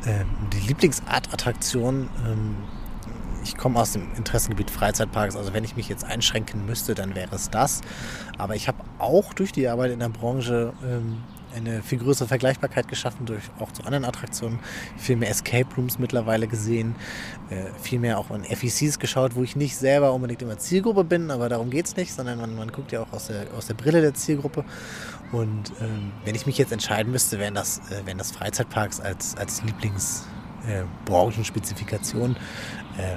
[0.06, 2.56] Ähm, die Lieblingsart Attraktion ähm,
[3.46, 7.36] ich komme aus dem Interessengebiet Freizeitparks, also wenn ich mich jetzt einschränken müsste, dann wäre
[7.36, 7.82] es das.
[8.38, 11.20] Aber ich habe auch durch die Arbeit in der Branche ähm,
[11.56, 14.60] eine viel größere Vergleichbarkeit geschaffen durch auch zu anderen Attraktionen,
[14.98, 16.96] viel mehr Escape Rooms mittlerweile gesehen,
[17.50, 21.32] äh, viel mehr auch an FECs geschaut, wo ich nicht selber unbedingt immer Zielgruppe bin,
[21.32, 23.76] aber darum geht es nicht, sondern man, man guckt ja auch aus der, aus der
[23.76, 24.66] Brille der Zielgruppe.
[25.32, 29.36] Und ähm, wenn ich mich jetzt entscheiden müsste, wären das, äh, wären das Freizeitparks als,
[29.36, 30.24] als Lieblings-
[30.68, 32.36] äh, Branchenspezifikation,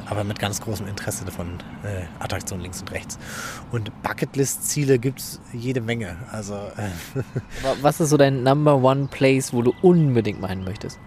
[0.07, 3.19] aber mit ganz großem Interesse von äh, Attraktionen links und rechts.
[3.71, 6.17] Und Bucketlist-Ziele gibt es jede Menge.
[6.33, 7.23] Also, äh,
[7.83, 10.99] Was ist so dein Number One Place, wo du unbedingt meinen möchtest?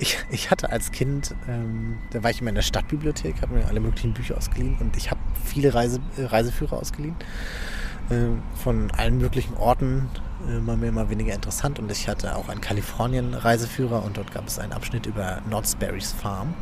[0.00, 3.66] Ich, ich hatte als Kind, ähm, da war ich immer in der Stadtbibliothek, habe mir
[3.66, 7.16] alle möglichen Bücher ausgeliehen und ich habe viele Reise, äh, Reiseführer ausgeliehen.
[8.10, 8.14] äh,
[8.62, 10.08] von allen möglichen Orten
[10.48, 11.78] immer mehr, immer weniger interessant.
[11.78, 16.12] Und ich hatte auch einen Kalifornien-Reiseführer und dort gab es einen Abschnitt über Knott's Berry's
[16.12, 16.54] Farm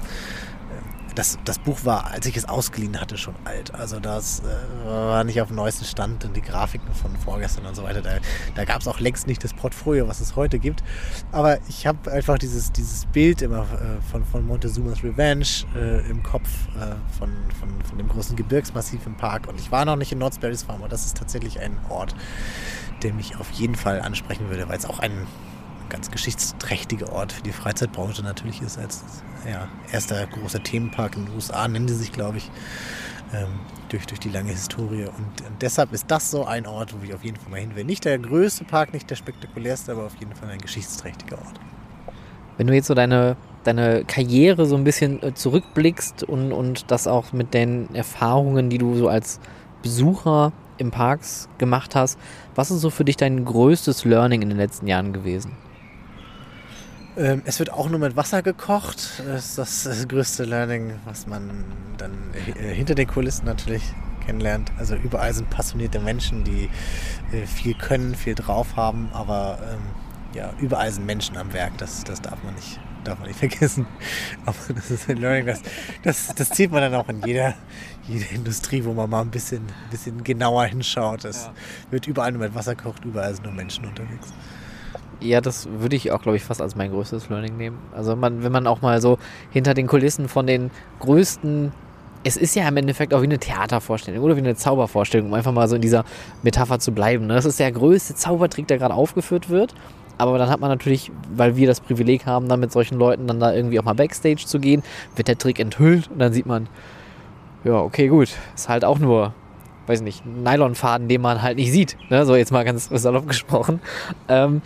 [1.17, 3.75] das, das Buch war, als ich es ausgeliehen hatte, schon alt.
[3.75, 7.75] Also das äh, war nicht auf dem neuesten Stand und die Grafiken von vorgestern und
[7.75, 8.03] so weiter.
[8.03, 8.19] Da,
[8.55, 10.85] da gab es auch längst nicht das Portfolio, was es heute gibt.
[11.33, 16.23] Aber ich habe einfach dieses, dieses Bild immer äh, von, von Montezumas Revenge äh, im
[16.23, 19.49] Kopf, äh, von, von, von dem großen Gebirgsmassiv im Park.
[19.49, 22.15] Und ich war noch nicht in North Berries Farm, aber das ist tatsächlich ein Ort,
[23.03, 25.27] der mich auf jeden Fall ansprechen würde, weil es auch ein
[25.89, 29.05] ganz geschichtsträchtiger Ort für die Freizeitbranche natürlich ist, als
[29.49, 32.51] ja, erster großer Themenpark in den USA, nennen sie sich, glaube ich,
[33.33, 33.49] ähm,
[33.89, 35.05] durch, durch die lange Historie.
[35.05, 37.75] Und, und, deshalb ist das so ein Ort, wo ich auf jeden Fall mal hin
[37.75, 37.85] will.
[37.85, 41.61] Nicht der größte Park, nicht der spektakulärste, aber auf jeden Fall ein geschichtsträchtiger Ort.
[42.57, 47.07] Wenn du jetzt so deine, deine Karriere so ein bisschen äh, zurückblickst und, und das
[47.07, 49.41] auch mit den Erfahrungen, die du so als
[49.83, 52.19] Besucher im Parks gemacht hast,
[52.55, 55.53] was ist so für dich dein größtes Learning in den letzten Jahren gewesen?
[57.17, 59.23] Ähm, es wird auch nur mit Wasser gekocht.
[59.27, 61.65] Das ist das, das größte Learning, was man
[61.97, 63.83] dann äh, hinter den Kulissen natürlich
[64.27, 64.71] kennenlernt.
[64.79, 66.69] Also überall sind passionierte Menschen, die
[67.33, 69.81] äh, viel können, viel drauf haben, aber ähm,
[70.35, 71.79] ja, überall sind Menschen am Werk.
[71.79, 73.87] Das, das darf man nicht, darf man nicht vergessen.
[74.45, 75.63] Aber das ist ein Learning, das,
[76.03, 77.55] das, das zieht man dann auch in jeder,
[78.07, 81.25] jeder Industrie, wo man mal ein bisschen, bisschen genauer hinschaut.
[81.25, 81.55] Es ja.
[81.91, 84.35] wird überall nur mit Wasser gekocht, überall sind nur Menschen unterwegs.
[85.21, 87.79] Ja, das würde ich auch, glaube ich, fast als mein größtes Learning nehmen.
[87.95, 89.19] Also man, wenn man auch mal so
[89.51, 91.73] hinter den Kulissen von den größten,
[92.23, 95.53] es ist ja im Endeffekt auch wie eine Theatervorstellung oder wie eine Zaubervorstellung, um einfach
[95.53, 96.05] mal so in dieser
[96.43, 97.27] Metapher zu bleiben.
[97.27, 97.35] Ne?
[97.35, 99.75] Das ist der größte Zaubertrick, der gerade aufgeführt wird.
[100.19, 103.41] Aber dann hat man natürlich, weil wir das Privileg haben, dann mit solchen Leuten dann
[103.41, 104.83] da irgendwie auch mal Backstage zu gehen,
[105.15, 106.69] wird der Trick enthüllt und dann sieht man,
[107.65, 109.35] ja, okay, gut, ist halt auch nur
[109.87, 111.97] weiß nicht, Nylonfaden, den man halt nicht sieht.
[112.11, 112.27] Ne?
[112.27, 113.81] So jetzt mal ganz salopp gesprochen.
[114.29, 114.63] Ähm,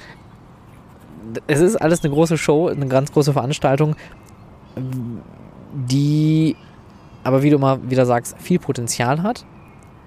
[1.46, 3.96] es ist alles eine große Show, eine ganz große Veranstaltung,
[5.72, 6.56] die
[7.22, 9.44] aber wie du mal wieder sagst, viel Potenzial hat.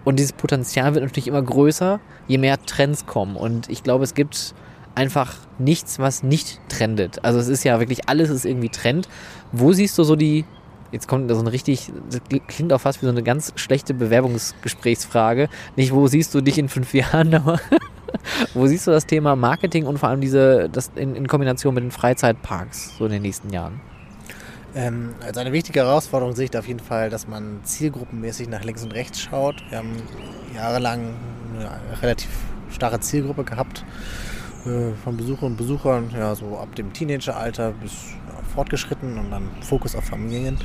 [0.03, 3.35] Und dieses Potenzial wird natürlich immer größer, je mehr Trends kommen.
[3.35, 4.53] Und ich glaube, es gibt
[4.95, 7.23] einfach nichts, was nicht trendet.
[7.23, 9.07] Also es ist ja wirklich alles ist irgendwie Trend.
[9.51, 10.45] Wo siehst du so die,
[10.91, 15.47] jetzt kommt so ein richtig, das klingt auch fast wie so eine ganz schlechte Bewerbungsgesprächsfrage.
[15.75, 17.59] Nicht, wo siehst du dich in fünf Jahren, aber
[18.53, 21.83] Wo siehst du das Thema Marketing und vor allem diese, das in, in Kombination mit
[21.83, 23.81] den Freizeitparks so in den nächsten Jahren?
[24.75, 28.63] Ähm, also eine wichtige Herausforderung sehe ich da auf jeden Fall, dass man zielgruppenmäßig nach
[28.63, 29.55] links und rechts schaut.
[29.69, 29.95] Wir haben
[30.55, 31.13] jahrelang
[31.53, 32.29] eine relativ
[32.71, 33.85] starre Zielgruppe gehabt
[34.65, 38.15] äh, von Besucherinnen und Besuchern, ja, so ab dem Teenageralter bis
[38.53, 40.57] fortgeschritten und dann Fokus auf Familien.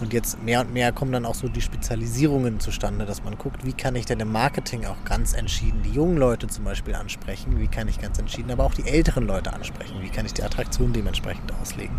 [0.00, 3.64] Und jetzt mehr und mehr kommen dann auch so die Spezialisierungen zustande, dass man guckt,
[3.64, 7.58] wie kann ich denn im Marketing auch ganz entschieden die jungen Leute zum Beispiel ansprechen,
[7.58, 10.42] wie kann ich ganz entschieden aber auch die älteren Leute ansprechen, wie kann ich die
[10.42, 11.96] Attraktion dementsprechend auslegen.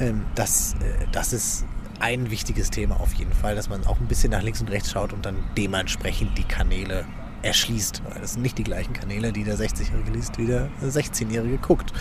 [0.00, 1.64] Ähm, das, äh, das ist
[2.00, 4.90] ein wichtiges Thema auf jeden Fall, dass man auch ein bisschen nach links und rechts
[4.90, 7.06] schaut und dann dementsprechend die Kanäle
[7.42, 8.02] erschließt.
[8.08, 11.92] Weil das sind nicht die gleichen Kanäle, die der 60-Jährige liest, wie der 16-Jährige guckt.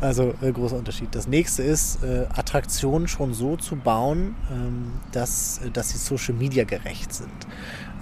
[0.00, 1.14] Also äh, großer Unterschied.
[1.14, 6.34] Das nächste ist, äh, Attraktionen schon so zu bauen, ähm, dass, äh, dass sie Social
[6.34, 7.46] Media gerecht sind.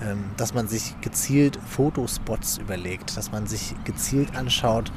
[0.02, 4.92] Ähm, dass man sich gezielt Fotospots überlegt, dass man sich gezielt anschaut,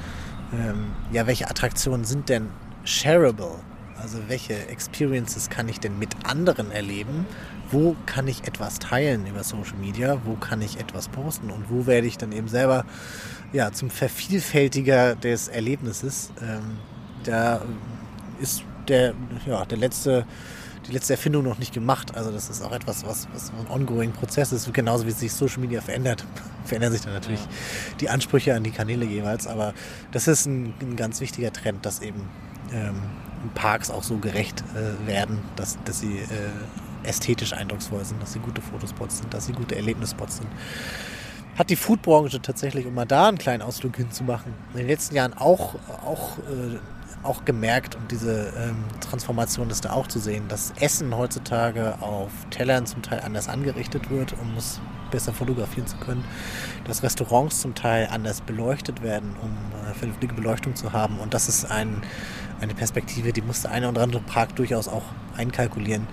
[0.51, 2.49] ähm, ja, welche Attraktionen sind denn
[2.83, 3.55] shareable?
[4.01, 7.25] Also welche Experiences kann ich denn mit anderen erleben?
[7.71, 10.19] Wo kann ich etwas teilen über Social Media?
[10.25, 11.51] Wo kann ich etwas posten?
[11.51, 12.85] Und wo werde ich dann eben selber
[13.53, 16.31] ja, zum Vervielfältiger des Erlebnisses?
[16.41, 16.79] Ähm,
[17.23, 17.61] da
[18.39, 19.13] ist der,
[19.45, 20.25] ja, der letzte,
[20.87, 22.15] die letzte Erfindung noch nicht gemacht.
[22.15, 24.73] Also das ist auch etwas, was, was ein ongoing Prozess ist.
[24.73, 26.25] Genauso wie sich Social Media verändert,
[26.65, 27.47] verändern sich dann natürlich ja.
[27.99, 29.45] die Ansprüche an die Kanäle jeweils.
[29.45, 29.73] Aber
[30.11, 32.27] das ist ein, ein ganz wichtiger Trend, dass eben
[32.73, 33.01] ähm,
[33.53, 36.49] Parks auch so gerecht äh, werden, dass, dass sie äh,
[37.03, 40.49] ästhetisch eindrucksvoll sind, dass sie gute Fotospots sind, dass sie gute Erlebnisspots sind.
[41.57, 45.33] Hat die Foodbranche tatsächlich, um mal da einen kleinen Ausflug hinzumachen, in den letzten Jahren
[45.33, 45.75] auch,
[46.05, 46.77] auch, äh,
[47.23, 52.31] auch gemerkt und diese ähm, Transformation ist da auch zu sehen, dass Essen heutzutage auf
[52.49, 54.79] Tellern zum Teil anders angerichtet wird, um es
[55.11, 56.23] besser fotografieren zu können,
[56.85, 61.49] dass Restaurants zum Teil anders beleuchtet werden, um äh, vernünftige Beleuchtung zu haben und das
[61.49, 62.03] ist ein
[62.61, 65.03] eine Perspektive, die muss der eine oder andere Park durchaus auch
[65.37, 66.07] einkalkulieren.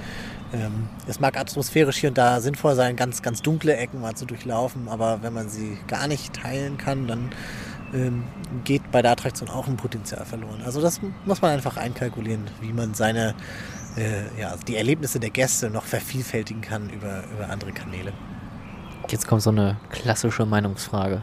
[0.53, 4.27] Ähm, es mag atmosphärisch hier und da sinnvoll sein, ganz, ganz dunkle Ecken mal zu
[4.27, 7.31] durchlaufen, aber wenn man sie gar nicht teilen kann, dann
[7.93, 8.25] ähm,
[8.65, 10.63] geht bei der Attraktion auch ein Potenzial verloren.
[10.65, 13.35] Also das muss man einfach einkalkulieren, wie man seine,
[13.97, 18.13] äh, ja, die Erlebnisse der Gäste noch vervielfältigen kann über, über andere Kanäle.
[19.09, 21.23] Jetzt kommt so eine klassische Meinungsfrage.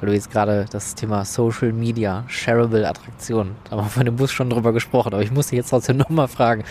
[0.00, 4.14] Weil du jetzt gerade das Thema Social Media, Shareable Attraktion, da haben wir von dem
[4.14, 6.62] Bus schon drüber gesprochen, aber ich muss dich jetzt trotzdem nochmal fragen,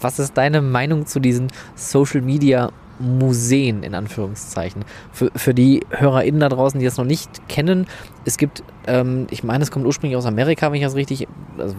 [0.00, 4.84] was ist deine Meinung zu diesen Social Media Museen in Anführungszeichen.
[5.12, 7.86] Für, für die HörerInnen da draußen, die das noch nicht kennen,
[8.24, 11.26] es gibt, ähm, ich meine, es kommt ursprünglich aus Amerika, wenn ich das richtig,
[11.56, 11.74] also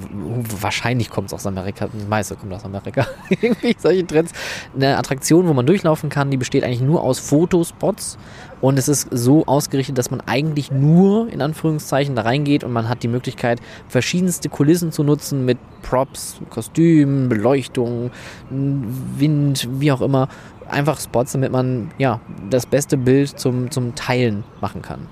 [0.59, 4.31] wahrscheinlich kommt es aus Amerika, das meiste kommt aus Amerika, irgendwie solche Trends.
[4.75, 8.17] Eine Attraktion, wo man durchlaufen kann, die besteht eigentlich nur aus Fotospots
[8.61, 12.89] und es ist so ausgerichtet, dass man eigentlich nur in Anführungszeichen da reingeht und man
[12.89, 18.11] hat die Möglichkeit, verschiedenste Kulissen zu nutzen mit Props, Kostümen, Beleuchtung,
[18.49, 20.27] Wind, wie auch immer
[20.69, 25.07] einfach Spots, damit man ja das beste Bild zum, zum Teilen machen kann.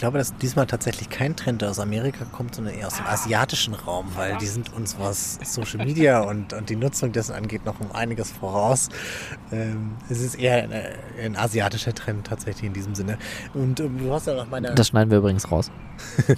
[0.00, 3.74] Ich glaube, dass diesmal tatsächlich kein Trend aus Amerika kommt, sondern eher aus dem asiatischen
[3.74, 7.80] Raum, weil die sind uns, was Social Media und, und die Nutzung dessen angeht, noch
[7.80, 8.88] um einiges voraus.
[9.52, 10.72] Ähm, es ist eher ein,
[11.22, 13.18] ein, asiatischer Trend tatsächlich in diesem Sinne.
[13.52, 14.74] Und ähm, du hast ja nach meiner...
[14.74, 15.70] Das schneiden wir übrigens raus.
[16.26, 16.34] du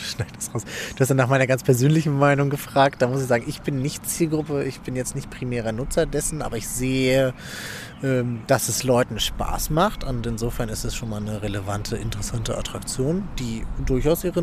[0.00, 0.62] schneidest raus.
[0.94, 3.02] Du hast ja nach meiner ganz persönlichen Meinung gefragt.
[3.02, 6.40] Da muss ich sagen, ich bin nicht Zielgruppe, ich bin jetzt nicht primärer Nutzer dessen,
[6.40, 7.34] aber ich sehe
[8.46, 10.04] dass es Leuten Spaß macht.
[10.04, 14.42] Und insofern ist es schon mal eine relevante, interessante Attraktion, die durchaus ihre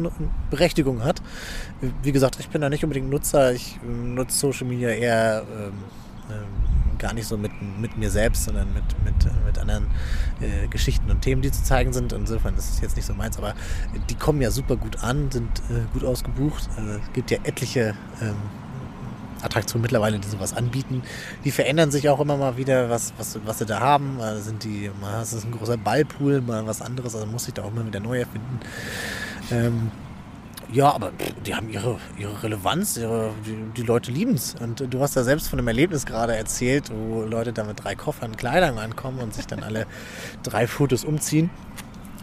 [0.50, 1.22] Berechtigung hat.
[2.04, 3.54] Wie gesagt, ich bin da nicht unbedingt Nutzer.
[3.54, 5.74] Ich ähm, nutze Social Media eher ähm,
[6.30, 9.88] ähm, gar nicht so mit, mit mir selbst, sondern mit, mit, mit anderen
[10.42, 12.14] äh, Geschichten und Themen, die zu zeigen sind.
[12.14, 13.54] Insofern ist es jetzt nicht so meins, aber
[14.10, 16.70] die kommen ja super gut an, sind äh, gut ausgebucht.
[16.78, 18.36] Äh, es gibt ja etliche ähm,
[19.42, 21.04] Attraktionen mittlerweile, die sowas anbieten.
[21.44, 24.18] Die verändern sich auch immer mal wieder, was, was, was sie da haben.
[24.18, 27.54] Mal sind die, mal ist es ein großer Ballpool, mal was anderes, also muss sich
[27.54, 28.60] da auch immer wieder neu erfinden.
[29.52, 29.92] Ähm,
[30.72, 31.12] ja, aber
[31.46, 34.56] die haben ihre, ihre Relevanz, ihre, die, die Leute lieben es.
[34.56, 37.96] Und du hast ja selbst von einem Erlebnis gerade erzählt, wo Leute da mit drei
[37.96, 39.86] Koffern Kleidung ankommen und sich dann alle
[40.44, 41.50] drei Fotos umziehen.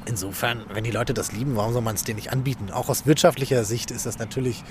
[0.06, 2.70] Insofern, wenn die Leute das lieben, warum soll man es denen nicht anbieten?
[2.70, 4.62] Auch aus wirtschaftlicher Sicht ist das natürlich,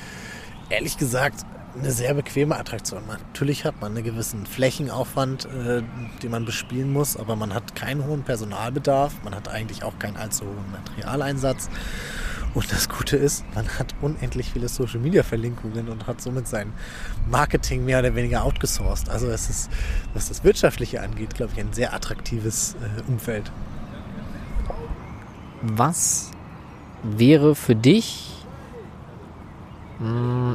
[0.74, 1.46] ehrlich gesagt,
[1.78, 3.02] eine sehr bequeme Attraktion.
[3.08, 5.82] Natürlich hat man einen gewissen Flächenaufwand, äh,
[6.22, 10.18] den man bespielen muss, aber man hat keinen hohen Personalbedarf, man hat eigentlich auch keinen
[10.18, 11.70] allzu hohen Materialeinsatz.
[12.54, 16.72] Und das Gute ist, man hat unendlich viele Social Media Verlinkungen und hat somit sein
[17.28, 19.10] Marketing mehr oder weniger outgesourced.
[19.10, 19.72] Also es ist,
[20.14, 23.52] was das Wirtschaftliche angeht, glaube ich, ein sehr attraktives äh, Umfeld.
[25.64, 26.30] Was
[27.02, 28.33] wäre für dich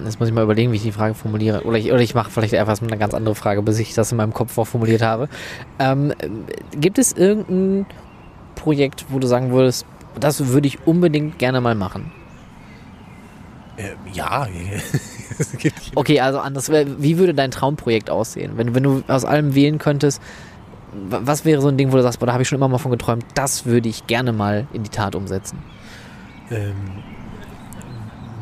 [0.05, 1.63] jetzt muss ich mal überlegen, wie ich die Frage formuliere.
[1.63, 4.13] Oder ich, oder ich mache vielleicht etwas mit einer ganz anderen Frage, bis ich das
[4.13, 5.29] in meinem Kopf formuliert habe.
[5.79, 6.13] Ähm,
[6.73, 7.87] gibt es irgendein
[8.55, 9.87] Projekt, wo du sagen würdest,
[10.19, 12.13] das würde ich unbedingt gerne mal machen?
[13.77, 14.47] Äh, ja.
[15.95, 16.71] okay, also anders.
[16.71, 18.53] Wie würde dein Traumprojekt aussehen?
[18.57, 20.21] Wenn, wenn du aus allem wählen könntest,
[20.93, 22.79] was wäre so ein Ding, wo du sagst, boah, da habe ich schon immer mal
[22.79, 25.59] von geträumt, das würde ich gerne mal in die Tat umsetzen?
[26.51, 26.75] Ähm,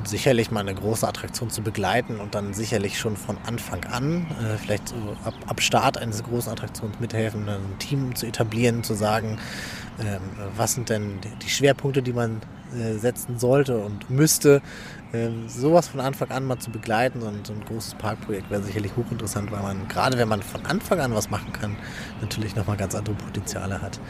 [0.09, 4.57] sicherlich mal eine große Attraktion zu begleiten und dann sicherlich schon von Anfang an, äh,
[4.57, 9.39] vielleicht so ab, ab, Start eines großen Attraktions mithelfen, ein Team zu etablieren, zu sagen,
[9.99, 10.21] ähm,
[10.57, 12.41] was sind denn die Schwerpunkte, die man
[12.75, 14.61] äh, setzen sollte und müsste.
[15.13, 18.97] Ähm, sowas von Anfang an mal zu begleiten und so ein großes Parkprojekt wäre sicherlich
[18.97, 21.77] hochinteressant, weil man, gerade wenn man von Anfang an was machen kann,
[22.21, 24.01] natürlich nochmal ganz andere Potenziale hat.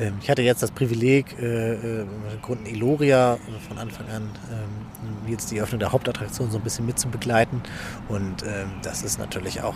[0.00, 2.06] Ähm, ich hatte jetzt das Privileg, äh, äh,
[2.42, 3.38] Kunden Eloria äh,
[3.68, 7.62] von Anfang an ähm, jetzt die Öffnung der Hauptattraktion so ein bisschen mit zu begleiten.
[8.08, 9.74] Und ähm, das ist natürlich auch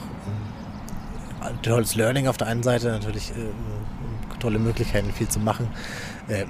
[1.41, 3.33] ein tolles Learning auf der einen Seite, natürlich
[4.41, 5.69] tolle Möglichkeiten, viel zu machen.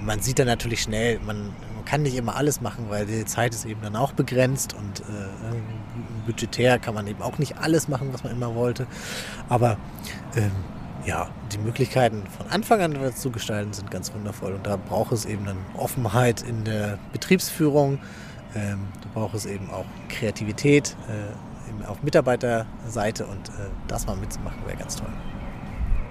[0.05, 1.53] man sieht dann natürlich schnell, man,
[1.85, 5.03] kann nicht immer alles machen, weil die Zeit ist eben dann auch begrenzt und
[6.27, 8.87] budgetär kann man eben auch nicht alles machen, was man immer wollte.
[9.49, 9.77] Aber
[11.11, 14.53] ja, die Möglichkeiten von Anfang an zu gestalten sind ganz wundervoll.
[14.53, 17.99] Und da braucht es eben dann Offenheit in der Betriebsführung.
[18.55, 24.65] Ähm, da braucht es eben auch Kreativität äh, auf Mitarbeiterseite und äh, das mal mitzumachen
[24.67, 25.11] wäre ganz toll.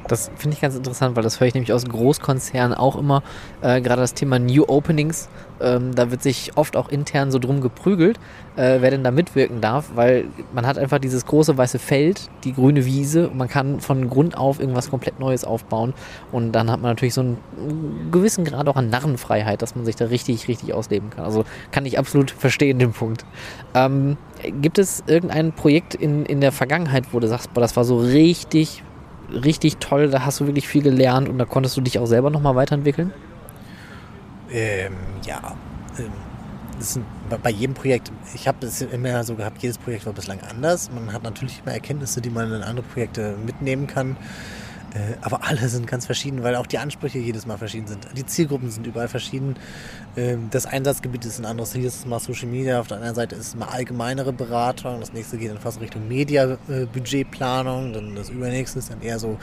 [0.09, 3.21] Das finde ich ganz interessant, weil das höre ich nämlich aus Großkonzernen auch immer.
[3.61, 5.29] Äh, Gerade das Thema New Openings,
[5.61, 8.17] ähm, da wird sich oft auch intern so drum geprügelt,
[8.55, 12.53] äh, wer denn da mitwirken darf, weil man hat einfach dieses große weiße Feld, die
[12.53, 15.93] grüne Wiese und man kann von Grund auf irgendwas komplett Neues aufbauen
[16.31, 19.95] und dann hat man natürlich so einen gewissen Grad auch an Narrenfreiheit, dass man sich
[19.95, 21.23] da richtig, richtig ausleben kann.
[21.23, 23.25] Also kann ich absolut verstehen den Punkt.
[23.75, 24.17] Ähm,
[24.61, 27.97] gibt es irgendein Projekt in, in der Vergangenheit, wo du sagst, boah, das war so
[27.97, 28.83] richtig
[29.31, 32.29] richtig toll, da hast du wirklich viel gelernt und da konntest du dich auch selber
[32.29, 33.13] nochmal weiterentwickeln?
[34.51, 34.93] Ähm,
[35.25, 35.55] ja.
[35.97, 36.11] Ähm,
[36.79, 37.05] sind,
[37.43, 40.89] bei jedem Projekt, ich habe es immer so gehabt, jedes Projekt war bislang anders.
[40.91, 44.15] Man hat natürlich immer Erkenntnisse, die man in andere Projekte mitnehmen kann.
[44.93, 48.07] Äh, aber alle sind ganz verschieden, weil auch die Ansprüche jedes Mal verschieden sind.
[48.15, 49.55] Die Zielgruppen sind überall verschieden.
[50.17, 51.73] Ähm, das Einsatzgebiet ist ein anderes.
[51.73, 54.99] Hier ist es mal Social Media, auf der anderen Seite ist es mal allgemeinere Beratung.
[54.99, 57.93] Das nächste geht dann fast Richtung Media-Budgetplanung.
[57.93, 59.37] Dann das übernächste ist dann eher so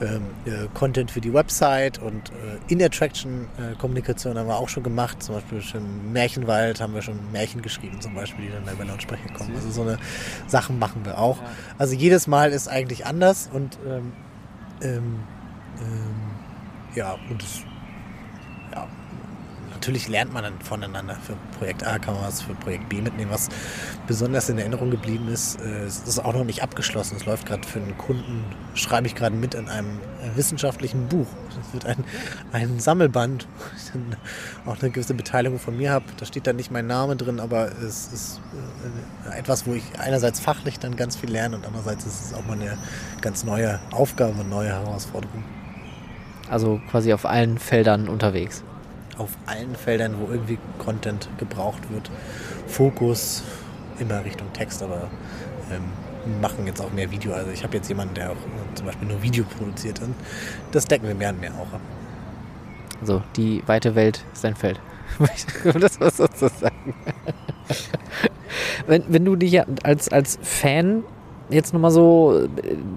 [0.00, 5.22] ähm, äh, Content für die Website und äh, In-Attraction-Kommunikation haben wir auch schon gemacht.
[5.22, 8.84] Zum Beispiel schon Märchenwald haben wir schon Märchen geschrieben, zum Beispiel, die dann da über
[8.84, 9.54] Lautsprecher kommen.
[9.56, 9.98] Also so eine
[10.46, 11.38] Sachen machen wir auch.
[11.78, 14.12] Also jedes Mal ist eigentlich anders und ähm,
[14.82, 15.24] ähm,
[15.80, 16.40] ähm,
[16.94, 17.67] ja, und ja,
[19.88, 21.14] natürlich lernt man dann voneinander.
[21.14, 23.48] Für Projekt A kann man was für Projekt B mitnehmen, was
[24.06, 25.58] besonders in Erinnerung geblieben ist.
[25.62, 27.16] Äh, es ist auch noch nicht abgeschlossen.
[27.16, 29.98] Es läuft gerade für einen Kunden, schreibe ich gerade mit in einem
[30.34, 31.26] wissenschaftlichen Buch.
[31.56, 32.04] Das wird ein,
[32.52, 34.16] ein Sammelband, wo ich dann
[34.66, 36.04] auch eine gewisse Beteiligung von mir habe.
[36.18, 38.40] Da steht dann nicht mein Name drin, aber es ist
[39.32, 42.44] äh, etwas, wo ich einerseits fachlich dann ganz viel lerne und andererseits ist es auch
[42.44, 42.76] mal eine
[43.22, 45.44] ganz neue Aufgabe und neue Herausforderung.
[46.50, 48.64] Also quasi auf allen Feldern unterwegs
[49.18, 52.10] auf allen Feldern, wo irgendwie Content gebraucht wird.
[52.66, 53.42] Fokus
[53.98, 55.08] immer Richtung Text, aber
[55.70, 57.32] ähm, machen jetzt auch mehr Video.
[57.32, 58.36] Also ich habe jetzt jemanden, der auch
[58.74, 60.14] zum Beispiel nur Video produziert und
[60.72, 61.80] das decken wir mehr und mehr auch ab.
[63.00, 64.80] Also die weite Welt ist ein Feld.
[65.64, 66.94] das was sozusagen.
[68.86, 71.04] wenn, wenn du dich als, als Fan
[71.50, 72.46] jetzt nochmal so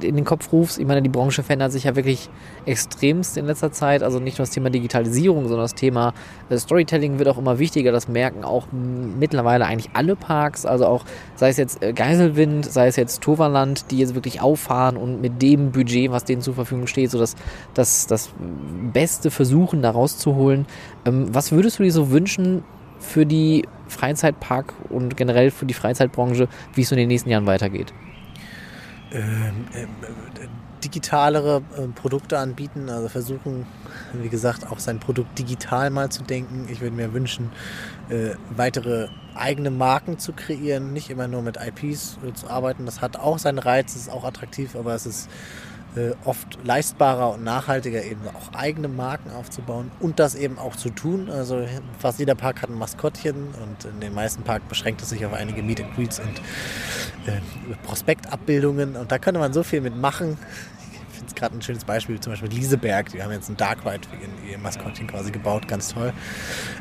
[0.02, 2.30] äh, in den Kopf rufst, ich meine, die Branche verändert sich ja wirklich
[2.66, 4.04] extremst in letzter Zeit.
[4.04, 6.14] Also nicht nur das Thema Digitalisierung, sondern das Thema
[6.50, 7.92] äh, Storytelling wird auch immer wichtiger.
[7.92, 10.66] Das merken auch mittlerweile eigentlich alle Parks.
[10.66, 14.98] Also auch, sei es jetzt äh, Geiselwind, sei es jetzt Toverland, die jetzt wirklich auffahren
[14.98, 17.36] und mit dem Budget, was denen zur Verfügung steht, so das,
[17.74, 18.32] das, das
[18.94, 20.66] Beste versuchen, da rauszuholen.
[21.06, 22.64] Ähm, was würdest du dir so wünschen
[23.00, 27.46] für die Freizeitpark und generell für die Freizeitbranche, wie es so in den nächsten Jahren
[27.46, 27.94] weitergeht?
[29.12, 29.88] Ähm, äh,
[30.84, 33.66] digitalere äh, Produkte anbieten, also versuchen,
[34.14, 36.68] wie gesagt, auch sein Produkt digital mal zu denken.
[36.72, 37.52] Ich würde mir wünschen,
[38.10, 42.86] äh, weitere eigene Marken zu kreieren, nicht immer nur mit IPs zu arbeiten.
[42.86, 45.30] Das hat auch seinen Reiz, ist auch attraktiv, aber es ist
[45.96, 50.90] äh, oft leistbarer und nachhaltiger, eben auch eigene Marken aufzubauen und das eben auch zu
[50.90, 51.30] tun.
[51.30, 51.66] Also
[52.00, 55.34] fast jeder Park hat ein Maskottchen und in den meisten Parks beschränkt es sich auf
[55.34, 56.40] einige Meet and Greets und
[57.28, 57.40] äh,
[57.84, 60.38] Prospektabbildungen und da könnte man so viel mitmachen
[61.32, 64.50] es gerade ein schönes Beispiel, zum Beispiel Lieseberg, die haben jetzt ein Dark Ride für
[64.50, 66.14] ihr, Maskottchen quasi gebaut, ganz toll.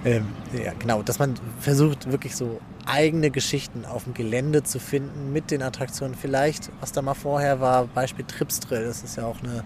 [0.05, 5.33] Ähm, ja, genau, dass man versucht, wirklich so eigene Geschichten auf dem Gelände zu finden
[5.33, 6.15] mit den Attraktionen.
[6.15, 9.65] Vielleicht, was da mal vorher war, Beispiel Tripstrill, das ist ja auch eine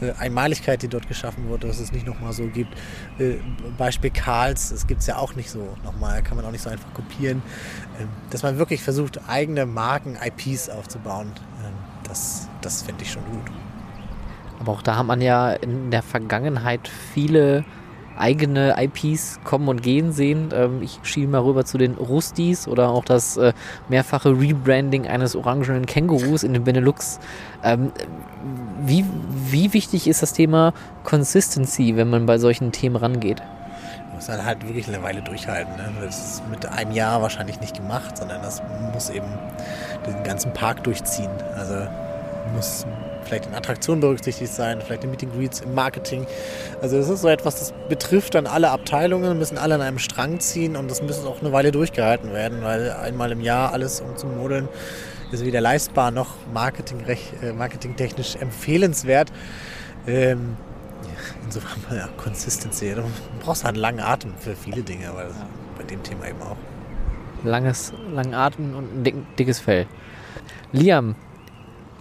[0.00, 2.74] äh, Einmaligkeit, die dort geschaffen wurde, dass es nicht nochmal so gibt.
[3.18, 3.36] Äh,
[3.78, 6.70] Beispiel Karls, das gibt es ja auch nicht so nochmal, kann man auch nicht so
[6.70, 7.42] einfach kopieren.
[7.98, 11.32] Ähm, dass man wirklich versucht, eigene Marken, IPs aufzubauen,
[11.64, 11.72] ähm,
[12.04, 13.50] das, das finde ich schon gut.
[14.60, 17.64] Aber auch da hat man ja in der Vergangenheit viele
[18.16, 20.48] eigene IPs kommen und gehen sehen.
[20.54, 23.52] Ähm, ich schiebe mal rüber zu den Rustis oder auch das äh,
[23.88, 27.20] mehrfache Rebranding eines orangenen Kängurus in den Benelux.
[27.62, 27.92] Ähm,
[28.80, 29.04] wie,
[29.50, 30.72] wie wichtig ist das Thema
[31.04, 33.42] Consistency, wenn man bei solchen Themen rangeht?
[34.16, 35.76] muss dann halt wirklich eine Weile durchhalten.
[35.76, 35.92] Ne?
[36.00, 39.26] Das ist mit einem Jahr wahrscheinlich nicht gemacht, sondern das muss eben
[40.06, 41.30] den ganzen Park durchziehen.
[41.54, 41.86] Also
[42.54, 42.86] muss
[43.26, 46.26] vielleicht in Attraktionen berücksichtigt sein, vielleicht in Meeting Greets, im Marketing.
[46.80, 50.40] Also das ist so etwas, das betrifft dann alle Abteilungen, müssen alle an einem Strang
[50.40, 54.68] ziehen und das müssen auch eine Weile durchgehalten werden, weil einmal im Jahr alles umzumodeln
[55.32, 59.32] ist weder leistbar noch äh, marketingtechnisch empfehlenswert.
[60.06, 60.56] Ähm,
[61.44, 62.94] insofern ja, Consistency.
[62.94, 63.02] Du
[63.40, 65.26] brauchst halt einen langen Atem für viele Dinge, aber
[65.76, 66.56] bei dem Thema eben auch.
[67.44, 69.86] Langes, langen Atem und ein dickes Fell.
[70.72, 71.14] Liam,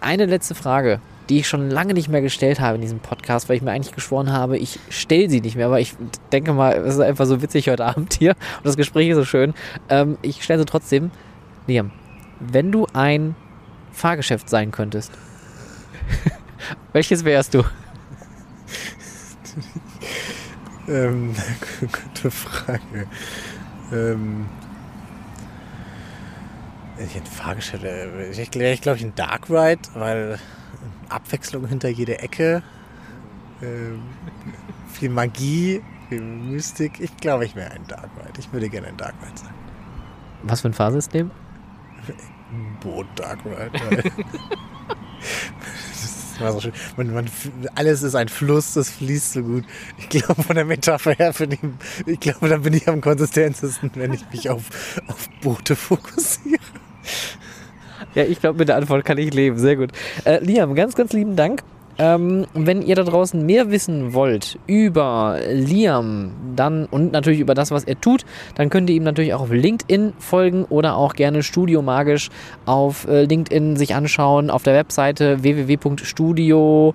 [0.01, 3.57] eine letzte Frage die ich schon lange nicht mehr gestellt habe in diesem Podcast, weil
[3.57, 5.93] ich mir eigentlich geschworen habe, ich stelle sie nicht mehr, aber ich
[6.31, 9.25] denke mal, es ist einfach so witzig heute Abend hier und das Gespräch ist so
[9.25, 9.53] schön.
[9.89, 11.11] Ähm, ich stelle sie trotzdem.
[11.67, 11.91] Liam,
[12.39, 13.35] wenn du ein
[13.91, 15.11] Fahrgeschäft sein könntest,
[16.93, 17.63] welches wärst du?
[20.87, 21.33] ähm,
[21.79, 23.07] gute Frage.
[23.91, 24.45] Ähm,
[26.97, 30.39] ich ein Fahrgeschäft, äh, ich, ich glaube ich ein Dark Ride, weil
[31.15, 32.63] Abwechslung hinter jeder Ecke,
[33.61, 34.01] ähm,
[34.91, 36.99] viel Magie, viel Mystik.
[36.99, 38.39] Ich glaube, ich wäre ein Dark Ride.
[38.39, 39.53] Ich würde gerne ein Dark Ride sein.
[40.43, 41.31] Was für ein Fahrsystem?
[42.81, 44.11] Boot Dark Ride.
[46.37, 47.29] So man, man,
[47.75, 49.63] alles ist ein Fluss, das fließt so gut.
[49.97, 51.59] Ich glaube, von der Metapher her, ich,
[52.05, 54.63] ich glaube, da bin ich am konsistentesten, wenn ich mich auf,
[55.07, 56.59] auf Boote fokussiere.
[58.15, 59.57] Ja, ich glaube, mit der Antwort kann ich leben.
[59.57, 59.91] Sehr gut.
[60.23, 61.63] Äh, Liam, ganz, ganz lieben Dank
[61.97, 67.71] Ähm, wenn ihr da draußen mehr wissen wollt über Liam dann und natürlich über das,
[67.71, 71.41] was er tut, dann könnt ihr ihm natürlich auch auf LinkedIn folgen oder auch gerne
[71.41, 72.29] Studio Magisch
[72.65, 76.93] auf äh, LinkedIn sich anschauen auf der Webseite www.studio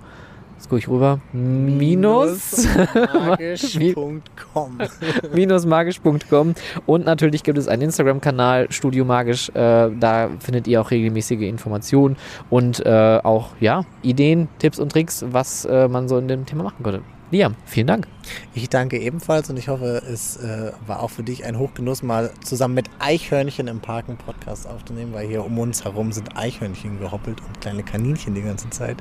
[0.61, 1.19] Jetzt gucke ich rüber.
[1.33, 2.67] Minus.
[2.95, 4.77] magisch.com.
[5.33, 6.53] minusmagisch.com.
[6.85, 9.49] Und natürlich gibt es einen Instagram-Kanal, Studio Magisch.
[9.55, 12.15] Äh, da findet ihr auch regelmäßige Informationen
[12.51, 16.61] und äh, auch ja, Ideen, Tipps und Tricks, was äh, man so in dem Thema
[16.65, 17.01] machen könnte.
[17.31, 18.07] Liam, vielen Dank.
[18.53, 22.31] Ich danke ebenfalls und ich hoffe, es äh, war auch für dich ein Hochgenuss, mal
[22.43, 26.99] zusammen mit Eichhörnchen im Park einen Podcast aufzunehmen, weil hier um uns herum sind Eichhörnchen
[26.99, 28.97] gehoppelt und kleine Kaninchen die ganze Zeit.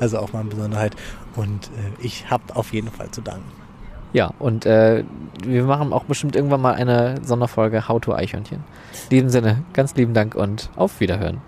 [0.00, 0.96] Also auch mal eine Besonderheit.
[1.36, 3.48] Und äh, ich habe auf jeden Fall zu danken.
[4.12, 5.04] Ja, und äh,
[5.44, 8.64] wir machen auch bestimmt irgendwann mal eine Sonderfolge How to Eichhörnchen.
[9.04, 11.40] In diesem Sinne, ganz lieben Dank und auf Wiederhören.